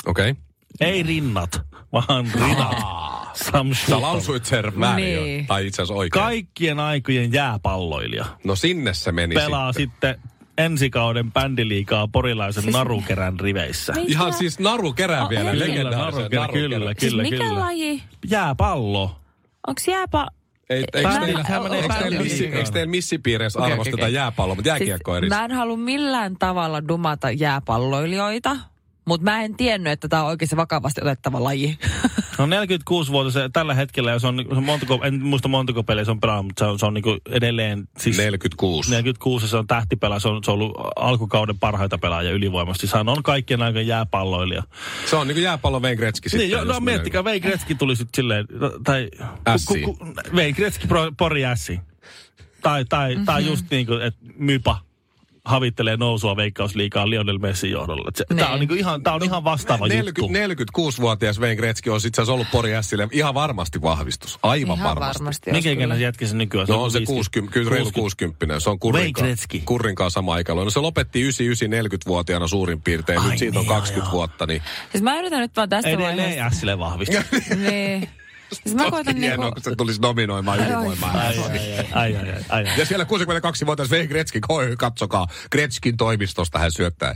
Okei. 0.05 0.31
Okay. 0.31 0.43
Ei 0.81 1.03
rinnat, 1.03 1.61
vaan 1.93 2.31
Rinat 2.35 2.77
Sä 3.37 3.43
Shamsutov. 3.43 4.01
lausuit 4.01 4.45
sen 4.45 4.79
väärin 4.79 5.13
jo. 5.13 5.21
Niin. 5.23 5.47
Tai 5.47 5.67
itse 5.67 5.81
asiassa 5.81 5.93
oikein. 5.99 6.23
Kaikkien 6.23 6.79
aikojen 6.79 7.33
jääpalloilija. 7.33 8.25
No 8.43 8.55
sinne 8.55 8.93
se 8.93 9.11
meni 9.11 9.35
Pelaa 9.35 9.73
sitten. 9.73 10.13
sitten 10.15 10.31
ensi 10.57 10.89
kauden 10.89 11.31
bändiliikaa 11.31 12.07
porilaisen 12.07 12.63
Siis- 12.63 12.73
narukerän 12.75 13.39
riveissä. 13.39 13.93
Mitä? 13.93 14.05
Ihan 14.11 14.33
siis 14.33 14.59
naru 14.59 14.93
kerää 14.93 15.23
Oh, 15.23 15.29
vielä. 15.29 15.59
legendaarisen 15.59 16.21
narukerä, 16.21 16.41
narukerän. 16.41 16.69
kyllä, 16.69 16.93
Siis 16.97 17.11
kyllä, 17.11 17.23
mikä 17.23 17.37
kyllä. 17.37 17.59
laji? 17.59 18.03
Jääpallo. 18.29 19.19
Onks 19.67 19.87
jääpä... 19.87 20.27
Ei, 20.69 20.77
eikö 20.93 21.09
teillä, 21.09 21.43
teillä, 21.99 22.23
missi, 22.23 22.51
teillä 22.73 22.91
missipiireissä 22.91 23.59
Okei, 23.59 23.71
arvosteta 23.71 23.95
okei, 23.95 24.03
okei. 24.03 24.13
jääpalloa, 24.13 24.55
mutta 24.55 24.69
jääkiekko 24.69 25.11
on 25.11 25.17
eri. 25.17 25.29
Siis 25.29 25.39
mä 25.39 25.45
en 25.45 25.51
halua 25.51 25.77
millään 25.77 26.35
tavalla 26.39 26.87
dumata 26.87 27.31
jääpalloilijoita, 27.31 28.57
mutta 29.05 29.23
mä 29.23 29.41
en 29.41 29.55
tiennyt, 29.55 29.93
että 29.93 30.07
tämä 30.07 30.21
on 30.21 30.27
oikeasti 30.27 30.55
vakavasti 30.55 31.01
otettava 31.01 31.43
laji. 31.43 31.77
No 32.37 32.45
46-vuotias 32.45 33.49
tällä 33.53 33.73
hetkellä, 33.73 34.11
ja 34.11 34.19
se 34.19 34.27
on, 34.27 34.45
se 34.49 34.55
on 34.55 34.63
montako, 34.63 34.99
en 35.03 35.21
muista 35.21 35.47
montako 35.47 35.83
peliä 35.83 36.05
se 36.05 36.11
on 36.11 36.19
pelannut, 36.19 36.45
mutta 36.45 36.65
se 36.65 36.71
on, 36.71 36.79
se 36.79 36.85
on 36.85 36.93
niin 36.93 37.21
edelleen... 37.29 37.87
Siis 37.97 38.17
46. 38.17 38.89
46 38.89 39.47
se 39.47 39.57
on 39.57 39.67
tähtipelaaja, 39.67 40.19
se 40.19 40.27
on, 40.27 40.43
se 40.43 40.51
on 40.51 40.55
ollut 40.55 40.77
alkukauden 40.95 41.59
parhaita 41.59 41.97
pelaajia 41.97 42.31
ylivoimasti. 42.31 42.87
Hän 42.93 43.09
on 43.09 43.23
kaikkien 43.23 43.61
aikojen 43.61 43.87
jääpalloilija. 43.87 44.63
Se 45.05 45.15
on 45.15 45.27
niin 45.27 45.35
kuin 45.35 45.43
jääpallo 45.43 45.79
Wayne 45.79 45.95
Gretzky 45.95 46.29
sitten. 46.29 46.49
Niin, 46.49 46.57
jo, 46.57 46.63
no 46.63 46.79
miettikää, 46.79 47.21
Wayne 47.21 47.39
Gretzky 47.39 47.75
tuli 47.75 47.95
sitten 47.95 48.15
silleen, 48.15 48.45
no, 48.51 48.71
tai... 48.83 49.09
Ässiin. 49.47 49.97
Wayne 50.33 50.53
Gretzky 50.53 50.87
pro, 50.87 51.11
pori 51.17 51.45
ässiin. 51.45 51.81
Tai, 52.61 52.85
tai, 52.85 53.09
mm-hmm. 53.09 53.25
tai 53.25 53.45
just 53.45 53.65
niin 53.69 53.85
kuin, 53.85 54.01
että 54.01 54.19
Mypa 54.37 54.85
havittelee 55.45 55.97
nousua 55.97 56.35
veikkausliikaa 56.35 57.09
Lionel 57.09 57.37
Messin 57.37 57.71
johdolla. 57.71 58.05
Et 58.09 58.15
Se, 58.15 58.25
Niin. 58.29 58.37
tää 58.37 58.49
on, 58.49 58.59
niinku 58.59 58.73
ihan, 58.73 59.03
tää 59.03 59.13
on 59.13 59.23
ihan 59.23 59.43
vastaava 59.43 59.87
40, 59.87 60.21
juttu. 60.21 60.81
46-vuotias 60.81 61.39
Wayne 61.41 61.55
Gretzky 61.55 61.89
on 61.89 61.97
itse 61.97 62.07
asiassa 62.21 62.33
ollut 62.33 62.47
Pori 62.51 62.75
Ässille 62.75 63.07
ihan 63.11 63.33
varmasti 63.33 63.81
vahvistus. 63.81 64.39
Aivan 64.43 64.77
Ihan 64.77 64.89
varmasti. 64.89 65.19
varmasti. 65.19 65.45
kyllä. 65.51 65.59
ikäinen 65.59 65.97
se 65.97 66.03
jätkä 66.03 66.27
se 66.27 66.35
nykyään? 66.35 66.67
No 66.69 66.83
on 66.83 66.91
se 66.91 66.99
50. 66.99 67.15
60, 67.17 67.53
kyllä 67.53 67.71
reilu 67.71 67.91
60. 67.91 68.59
Se 68.59 68.69
on 68.69 68.79
Kurrinkaan. 68.79 69.35
Kurrinkaan 69.65 70.11
sama 70.11 70.37
ikäluokka. 70.37 70.65
No 70.65 70.69
se 70.69 70.79
lopetti 70.79 71.29
99-40-vuotiaana 71.29 72.47
suurin 72.47 72.81
piirtein. 72.81 73.19
Ai 73.19 73.29
Nyt 73.29 73.39
siitä 73.39 73.59
on 73.59 73.63
niin, 73.63 73.69
joo, 73.69 73.75
20 73.75 74.07
joo. 74.09 74.11
vuotta. 74.17 74.45
Niin. 74.45 74.61
Siis 74.91 75.03
mä 75.03 75.19
yritän 75.19 75.39
nyt 75.39 75.55
vaan 75.57 75.69
tässä 75.69 75.89
Edelleen 75.89 76.17
vaiheessa... 76.17 76.45
Ässille 76.45 76.79
vahvistaa. 76.79 77.23
Niin. 77.69 78.09
Siis 78.53 78.75
mä 78.75 78.91
koitan 78.91 79.15
Hienoa, 79.15 79.45
niinku... 79.45 79.61
kun 79.61 79.63
se 79.71 79.75
tulisi 79.75 80.01
nominoimaan 80.01 80.59
ylivoimaa. 80.59 81.11
Ai, 81.11 81.37
ai, 81.39 81.49
ai, 81.51 81.59
ai, 81.91 82.15
ai, 82.15 82.29
ai, 82.49 82.65
ai. 82.67 82.77
Ja 82.77 82.85
siellä 82.85 83.05
62-vuotias 83.05 83.91
Wayne 83.91 84.07
Gretzky, 84.07 84.39
koi, 84.47 84.75
katsokaa, 84.77 85.27
Gretzkin 85.51 85.97
toimistosta 85.97 86.59
hän 86.59 86.71
syöttää. 86.71 87.15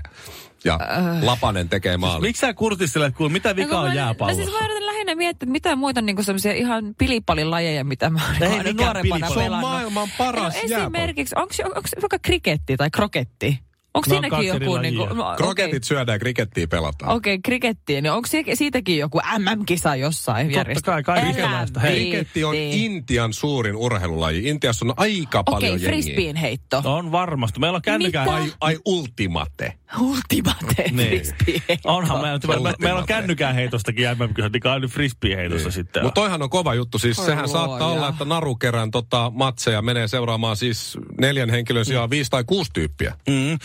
Ja 0.63 0.73
Äh. 0.81 1.23
Lapanen 1.23 1.69
tekee 1.69 1.97
maali. 1.97 2.21
Miksi 2.27 2.39
sä 2.39 2.53
kurtistelet, 2.53 3.15
kuule, 3.15 3.31
mitä 3.31 3.49
No, 3.49 3.55
vika 3.55 3.67
kun 3.69 3.77
on 3.77 3.83
mä- 3.83 3.89
No 3.89 3.95
jääpallossa? 3.95 4.43
siis 4.43 4.55
mä 4.61 4.67
lähinnä 4.85 5.15
miettiä, 5.15 5.45
että 5.45 5.51
mitä 5.51 5.75
muita 5.75 6.01
niinku 6.01 6.23
semmoisia 6.23 6.51
ihan 6.53 6.95
pilipalin 6.97 7.51
lajeja, 7.51 7.83
mitä 7.83 8.09
mä 8.09 8.19
oon 8.25 8.35
Ei 8.43 8.57
aina 8.57 8.63
nuorempana 8.63 9.01
pilipalli. 9.01 9.33
Se 9.33 9.39
on 9.39 9.43
pelannut. 9.45 9.69
maailman 9.71 10.09
paras 10.17 10.53
no, 10.53 10.59
jääpallo. 10.69 10.83
esimerkiksi, 10.97 11.35
onko 11.37 11.53
vaikka 12.01 12.19
kriketti 12.21 12.77
tai 12.77 12.89
kroketti? 12.91 13.59
Onko 13.93 14.09
No, 14.09 14.13
siinäkin 14.13 14.47
joku... 14.47 14.73
lajia. 14.73 14.81
Niinku, 14.81 15.05
no, 15.05 15.33
Kroketit 15.37 15.83
syödään 15.83 16.15
ja 16.15 16.19
krikettiä 16.19 16.67
pelataan. 16.67 17.11
Okei, 17.11 17.33
okay, 17.33 17.41
krikettiin. 17.43 18.03
Niin 18.03 18.11
onko 18.11 18.27
siitäkin 18.53 18.97
joku 18.97 19.19
MM-kisa 19.37 19.95
jossain 19.95 20.47
Totta 20.47 20.59
järjestetty? 20.59 20.91
kai, 20.91 21.03
kaikenlaista. 21.03 21.79
Hei, 21.79 21.99
Kriketti 21.99 22.43
on 22.43 22.51
Viitti. 22.51 22.85
Intian 22.85 23.33
suurin 23.33 23.75
urheilulaji. 23.75 24.49
Intiassa 24.49 24.85
on 24.85 24.93
aika 24.97 25.39
Okei, 25.39 25.51
paljon 25.51 25.75
okay, 25.75 25.85
jengiä. 25.85 25.89
frisbeen 25.89 26.35
heitto. 26.35 26.81
On 26.85 27.11
varmasti. 27.11 27.59
Meillä 27.59 27.75
on 27.75 27.81
kännykää... 27.81 28.23
Mitä? 28.25 28.35
Ai, 28.35 28.51
ai 28.61 28.77
ultimate. 28.85 29.78
Ultimate 29.99 30.83
Niin. 30.91 31.09
frisbeen 31.09 31.61
heitto. 31.69 31.89
Onhan 31.95 32.21
meillä, 32.21 32.39
me, 32.47 32.69
me, 32.69 32.73
meillä 32.79 32.99
on 32.99 33.05
kännykään 33.05 33.55
heitostakin 33.55 34.07
MM-kisat, 34.17 34.53
niin 34.53 34.61
kai 34.61 34.79
nyt 34.79 34.91
frisbee-heitossa 34.91 35.71
sitten. 35.71 36.03
Mutta 36.03 36.21
toihan 36.21 36.41
on 36.41 36.49
kova 36.49 36.73
juttu. 36.73 36.99
Siis 36.99 37.19
Oi 37.19 37.25
sehän 37.25 37.45
luoja. 37.45 37.53
saattaa 37.67 37.91
olla, 37.91 38.09
että 38.09 38.25
narukerän 38.25 38.91
tota, 38.91 39.31
matseja 39.35 39.81
menee 39.81 40.07
seuraamaan 40.07 40.57
siis 40.57 40.97
neljän 41.21 41.49
henkilön 41.49 41.85
sijaan 41.85 42.09
viisi 42.09 42.29
tai 42.31 42.43
kuusi 42.43 42.71
tyyppiä. 42.73 43.15
Mm. 43.27 43.51
Ja, 43.51 43.57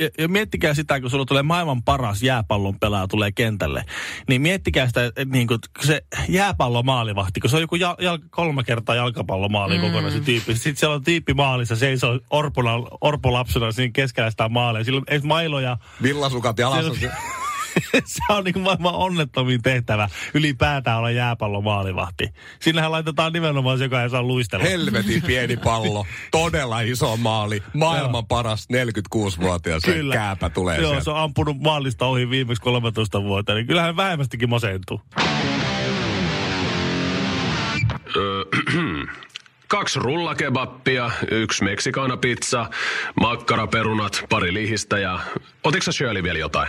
ja, 0.00 0.08
ja 0.18 0.28
miettikää 0.28 0.74
sitä, 0.74 1.00
kun 1.00 1.10
sulla 1.10 1.24
tulee 1.24 1.42
maailman 1.42 1.82
paras 1.82 2.22
jääpallon 2.22 2.78
pelaaja 2.80 3.08
tulee 3.08 3.32
kentälle, 3.32 3.84
niin 4.28 4.42
miettikää 4.42 4.86
sitä, 4.86 5.04
että 5.06 5.24
niin 5.24 5.46
kuin 5.46 5.58
se 5.80 6.02
jääpallomaalivahti, 6.28 7.40
kun 7.40 7.50
se 7.50 7.56
on 7.56 7.62
joku 7.62 7.76
jal, 7.76 7.96
jal, 8.00 8.18
kolme 8.30 8.64
kertaa 8.64 8.94
jalkapallomaali 8.94 9.74
mm. 9.78 9.80
kokonaan 9.80 10.12
se 10.12 10.20
tyyppi. 10.20 10.54
Sitten 10.54 10.76
siellä 10.76 10.94
on 10.94 11.04
tyyppi 11.04 11.34
maalissa, 11.34 11.76
seisoo 11.76 12.20
orpona, 12.30 12.70
orpolapsena 13.00 13.72
siinä 13.72 13.92
keskellä 13.92 14.30
sitä 14.30 14.48
maalia. 14.48 14.84
Sillä 14.84 15.02
ei 15.08 15.18
mailoja. 15.20 15.69
Villasukat 16.02 16.58
jalassa. 16.58 16.94
Siellä- 16.94 17.16
se 18.04 18.32
on 18.32 18.44
niin 18.44 18.60
maailman 18.60 18.94
onnettomin 18.94 19.62
tehtävä 19.62 20.08
ylipäätään 20.34 20.98
olla 20.98 21.10
jääpallomaalivahti. 21.10 22.28
Sinnehän 22.60 22.92
laitetaan 22.92 23.32
nimenomaan 23.32 23.78
se, 23.78 23.84
joka 23.84 24.02
ei 24.02 24.10
saa 24.10 24.22
luistella. 24.22 24.64
Helvetin 24.64 25.22
pieni 25.22 25.56
pallo. 25.56 26.06
Todella 26.30 26.80
iso 26.80 27.16
maali. 27.16 27.62
Maailman 27.74 28.26
paras 28.26 28.68
46-vuotias. 28.72 29.82
Se 29.82 29.92
Kyllä. 29.92 30.14
kääpä 30.14 30.50
tulee 30.50 30.78
Joo, 30.78 30.86
sieltä. 30.90 31.04
se 31.04 31.10
on 31.10 31.16
ampunut 31.20 31.60
maalista 31.60 32.06
ohi 32.06 32.30
viimeksi 32.30 32.62
13 32.62 33.22
vuotta, 33.22 33.54
niin 33.54 33.66
kyllähän 33.66 33.96
vähemmästikin 33.96 34.50
masentuu. 34.50 35.00
Kaksi 39.70 39.98
rullakebappia, 39.98 41.10
yksi 41.30 41.64
meksikaanapizza, 41.64 42.66
makkaraperunat, 43.20 44.24
pari 44.28 44.54
lihistä 44.54 44.98
ja... 44.98 45.18
Otitko 45.64 45.82
sä 45.82 45.92
Shirley 45.92 46.22
vielä 46.22 46.38
jotain? 46.38 46.68